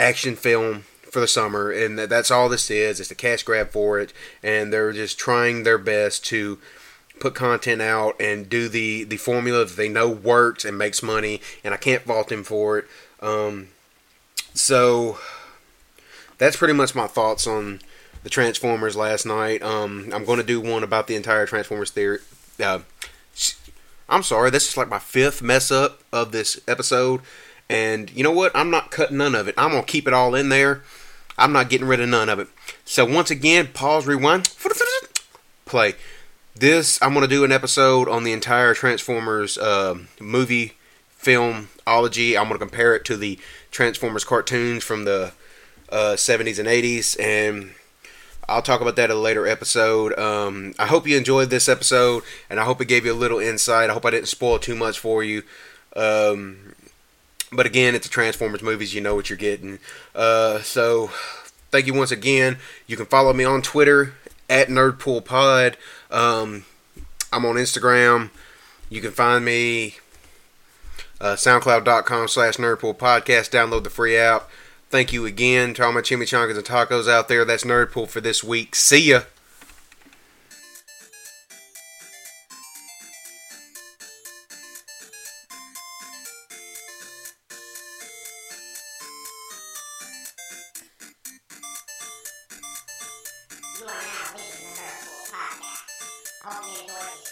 action 0.00 0.34
film 0.34 0.84
for 1.02 1.20
the 1.20 1.28
summer, 1.28 1.70
and 1.70 1.98
that's 1.98 2.30
all 2.30 2.48
this 2.48 2.70
is. 2.70 3.00
It's 3.00 3.10
a 3.10 3.16
cash 3.16 3.42
grab 3.42 3.70
for 3.70 3.98
it, 4.00 4.12
and 4.42 4.72
they're 4.72 4.92
just 4.92 5.18
trying 5.18 5.62
their 5.62 5.78
best 5.78 6.24
to 6.26 6.58
put 7.18 7.34
content 7.34 7.82
out 7.82 8.18
and 8.18 8.48
do 8.48 8.68
the 8.68 9.04
the 9.04 9.18
formula 9.18 9.64
that 9.64 9.76
they 9.76 9.88
know 9.88 10.08
works 10.08 10.64
and 10.64 10.78
makes 10.78 11.02
money, 11.02 11.40
and 11.62 11.74
I 11.74 11.76
can't 11.76 12.02
fault 12.02 12.28
them 12.28 12.44
for 12.44 12.78
it. 12.78 12.86
Um, 13.20 13.68
so 14.54 15.18
that's 16.38 16.56
pretty 16.56 16.74
much 16.74 16.94
my 16.94 17.06
thoughts 17.06 17.46
on 17.46 17.80
the 18.22 18.30
Transformers 18.30 18.96
last 18.96 19.26
knight. 19.26 19.62
Um, 19.62 20.10
I'm 20.12 20.24
going 20.24 20.38
to 20.38 20.44
do 20.44 20.60
one 20.60 20.82
about 20.82 21.06
the 21.06 21.16
entire 21.16 21.46
Transformers 21.46 21.90
theory. 21.90 22.20
Uh, 22.62 22.80
I'm 24.08 24.22
sorry, 24.22 24.50
this 24.50 24.68
is 24.68 24.76
like 24.76 24.88
my 24.88 24.98
fifth 24.98 25.42
mess 25.42 25.70
up 25.70 26.00
of 26.12 26.32
this 26.32 26.60
episode. 26.66 27.20
And 27.70 28.10
you 28.10 28.24
know 28.24 28.32
what? 28.32 28.50
I'm 28.52 28.68
not 28.68 28.90
cutting 28.90 29.18
none 29.18 29.36
of 29.36 29.46
it. 29.46 29.54
I'm 29.56 29.70
going 29.70 29.84
to 29.84 29.90
keep 29.90 30.08
it 30.08 30.12
all 30.12 30.34
in 30.34 30.48
there. 30.48 30.82
I'm 31.38 31.52
not 31.52 31.70
getting 31.70 31.86
rid 31.86 32.00
of 32.00 32.08
none 32.08 32.28
of 32.28 32.40
it. 32.40 32.48
So 32.84 33.04
once 33.04 33.30
again, 33.30 33.68
pause, 33.72 34.08
rewind, 34.08 34.50
play. 35.66 35.94
This, 36.56 37.00
I'm 37.00 37.14
going 37.14 37.22
to 37.22 37.28
do 37.28 37.44
an 37.44 37.52
episode 37.52 38.08
on 38.08 38.24
the 38.24 38.32
entire 38.32 38.74
Transformers 38.74 39.56
uh, 39.56 39.98
movie 40.20 40.72
filmology. 41.16 42.36
I'm 42.36 42.48
going 42.48 42.54
to 42.54 42.58
compare 42.58 42.96
it 42.96 43.04
to 43.04 43.16
the 43.16 43.38
Transformers 43.70 44.24
cartoons 44.24 44.82
from 44.82 45.04
the 45.04 45.32
uh, 45.90 46.14
70s 46.16 46.58
and 46.58 46.68
80s. 46.68 47.18
And 47.20 47.70
I'll 48.48 48.62
talk 48.62 48.80
about 48.80 48.96
that 48.96 49.10
in 49.10 49.16
a 49.16 49.20
later 49.20 49.46
episode. 49.46 50.18
Um, 50.18 50.74
I 50.76 50.86
hope 50.86 51.06
you 51.06 51.16
enjoyed 51.16 51.50
this 51.50 51.68
episode, 51.68 52.24
and 52.50 52.58
I 52.58 52.64
hope 52.64 52.80
it 52.80 52.86
gave 52.86 53.06
you 53.06 53.12
a 53.12 53.14
little 53.14 53.38
insight. 53.38 53.88
I 53.88 53.92
hope 53.92 54.04
I 54.04 54.10
didn't 54.10 54.26
spoil 54.26 54.58
too 54.58 54.74
much 54.74 54.98
for 54.98 55.22
you. 55.22 55.44
Um, 55.94 56.74
but 57.52 57.66
again, 57.66 57.94
it's 57.94 58.06
a 58.06 58.10
Transformers 58.10 58.62
movies. 58.62 58.94
You 58.94 59.00
know 59.00 59.14
what 59.14 59.30
you're 59.30 59.36
getting. 59.36 59.78
Uh, 60.14 60.60
so 60.60 61.10
thank 61.70 61.86
you 61.86 61.94
once 61.94 62.10
again. 62.10 62.58
You 62.86 62.96
can 62.96 63.06
follow 63.06 63.32
me 63.32 63.44
on 63.44 63.62
Twitter 63.62 64.14
at 64.48 64.68
NerdpoolPod. 64.68 65.74
Um, 66.10 66.64
I'm 67.32 67.44
on 67.44 67.56
Instagram. 67.56 68.30
You 68.88 69.00
can 69.00 69.12
find 69.12 69.44
me 69.44 69.96
uh, 71.20 71.34
SoundCloud.com 71.34 72.28
slash 72.28 72.56
NerdpoolPodcast. 72.56 73.50
Download 73.50 73.84
the 73.84 73.90
free 73.90 74.16
app. 74.16 74.50
Thank 74.88 75.12
you 75.12 75.24
again 75.24 75.74
to 75.74 75.84
all 75.84 75.92
my 75.92 76.00
chimichangas 76.00 76.56
and 76.56 76.64
tacos 76.64 77.08
out 77.08 77.28
there. 77.28 77.44
That's 77.44 77.62
Nerdpool 77.62 78.08
for 78.08 78.20
this 78.20 78.42
week. 78.42 78.74
See 78.74 79.10
ya. 79.10 79.20
You 93.80 93.86
are 93.86 93.92
now 93.92 93.96
to 93.96 94.36
the 94.36 94.60
Nerdpool 94.76 95.32
Podcast. 95.32 95.88
Hope 96.44 96.64
you 96.68 96.82
enjoyed 96.82 97.16
the 97.24 97.29